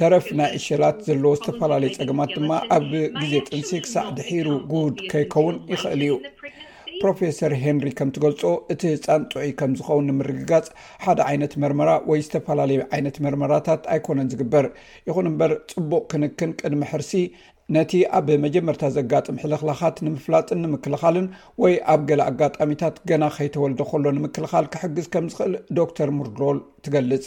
[0.00, 2.90] ተረፍ ናይ ዕሸላት ዘለዎ ዝተፈላለዩ ፀገማት ድማ ኣብ
[3.20, 6.14] ግዜ ጥንሲ ክሳዕ ድሒሩ ጉቡድ ከይከውን ይኽእል እዩ
[7.02, 8.42] ፕሮፌሰር ሄንሪ ከም እትገልፆ
[8.72, 10.66] እቲ ህፃን ጥዒ ከም ዝኸውን ንምርግጋፅ
[11.04, 14.66] ሓደ ዓይነት መርመራ ወይ ዝተፈላለዩ ዓይነት መርመራታት ኣይኮነን ዝግበር
[15.08, 17.12] ይኹን እምበር ፅቡቅ ክንክን ቅድሚ ሕርሲ
[17.76, 21.26] ነቲ ኣብ መጀመርታ ዘጋጥም ሕልክላኻት ንምፍላጥን ንምክልኻልን
[21.64, 27.26] ወይ ኣብ ገለ ኣጋጣሚታት ገና ከይተወልደ ከሎ ንምክልኻል ክሕግዝ ከም ዝክእል ዶክተር ሙርዶል ትገልፅ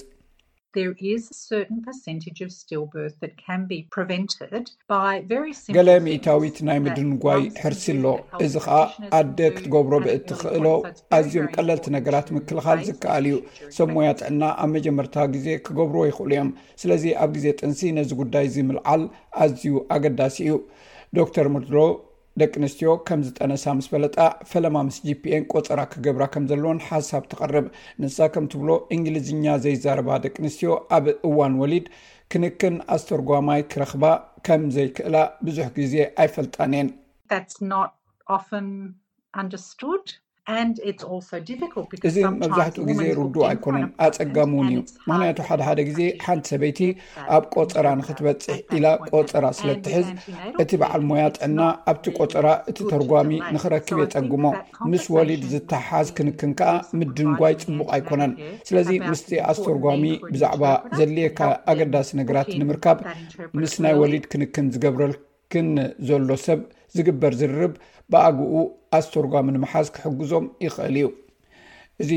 [5.78, 8.06] ገሌ ሚእታዊት ናይ ምድንጓይ ሕርሲ ኣሎ
[8.46, 8.78] እዚ ከዓ
[9.20, 10.66] ኣደ ክትገብሮ ብእትክእሎ
[11.18, 13.38] ኣዝዮም ቀለልቲ ነገራት ምክልኻል ዝከኣል እዩ
[13.78, 16.50] ሰብሞያ ትዕና ኣብ መጀመርታ ግዜ ክገብርዎ ይኽእሉ እዮም
[16.84, 19.04] ስለዚ ኣብ ግዜ ጥንሲ ነዚ ጉዳይ ዝምልዓል
[19.46, 20.56] ኣዝዩ ኣገዳሲ እዩ
[21.20, 21.76] ዶክተር ምድሎ
[22.42, 24.16] ደቂ ኣንስትዮ ከም ዝጠነሳ ምስ ፈለጣ
[24.52, 27.66] ፈለማ ምስ ጂፒኤን ቆፀራ ክገብራ ከም ዘለዎን ሓሳብ ትቀርብ
[28.04, 31.86] ንሳ ከምትብሎ እንግሊዝኛ ዘይዛረባ ደቂ ኣንስትዮ ኣብ እዋን ወሊድ
[32.34, 34.04] ክንክን ኣስተርጓማይ ክረክባ
[34.48, 35.16] ከም ዘይክእላ
[35.46, 36.90] ብዙሕ ግዜ ኣይፈልጣነ የን
[42.08, 44.80] እዚ መብዛሕትኡ ግዜ ርዱ ኣይኮነን ኣፀጋሚ እውን እዩ
[45.10, 46.80] ምክንያቱ ሓደ ሓደ ግዜ ሓንቲ ሰበይቲ
[47.36, 50.08] ኣብ ቆፀራ ንክትበፅሕ ኢላ ቆፀራ ስለ ትሕዝ
[50.64, 51.60] እቲ በዓል ሞያ ጥዕና
[51.92, 54.44] ኣብቲ ቆፀራ እቲ ተርጓሚ ንክረክብ የፀግሞ
[54.92, 58.34] ምስ ወሊድ ዝተሓሓዝ ክንክን ከዓ ምድንጓይ ፅቡቅ ኣይኮነን
[58.70, 60.66] ስለዚ ምስቲ ኣስተርጓሚ ብዛዕባ
[60.98, 61.42] ዘድልየካ
[61.74, 63.00] ኣገዳሲ ነገራት ንምርካብ
[63.62, 65.72] ምስ ናይ ወሊድ ክንክን ዝገብረልክን
[66.10, 66.60] ዘሎ ሰብ
[66.98, 67.74] ዝግበር ዝርርብ
[68.12, 68.54] ብኣግኡ
[69.00, 71.08] ኣስቶርጓም ንምሓዝ ክሕግዞም ይኽእል እዩ
[72.04, 72.12] እዚ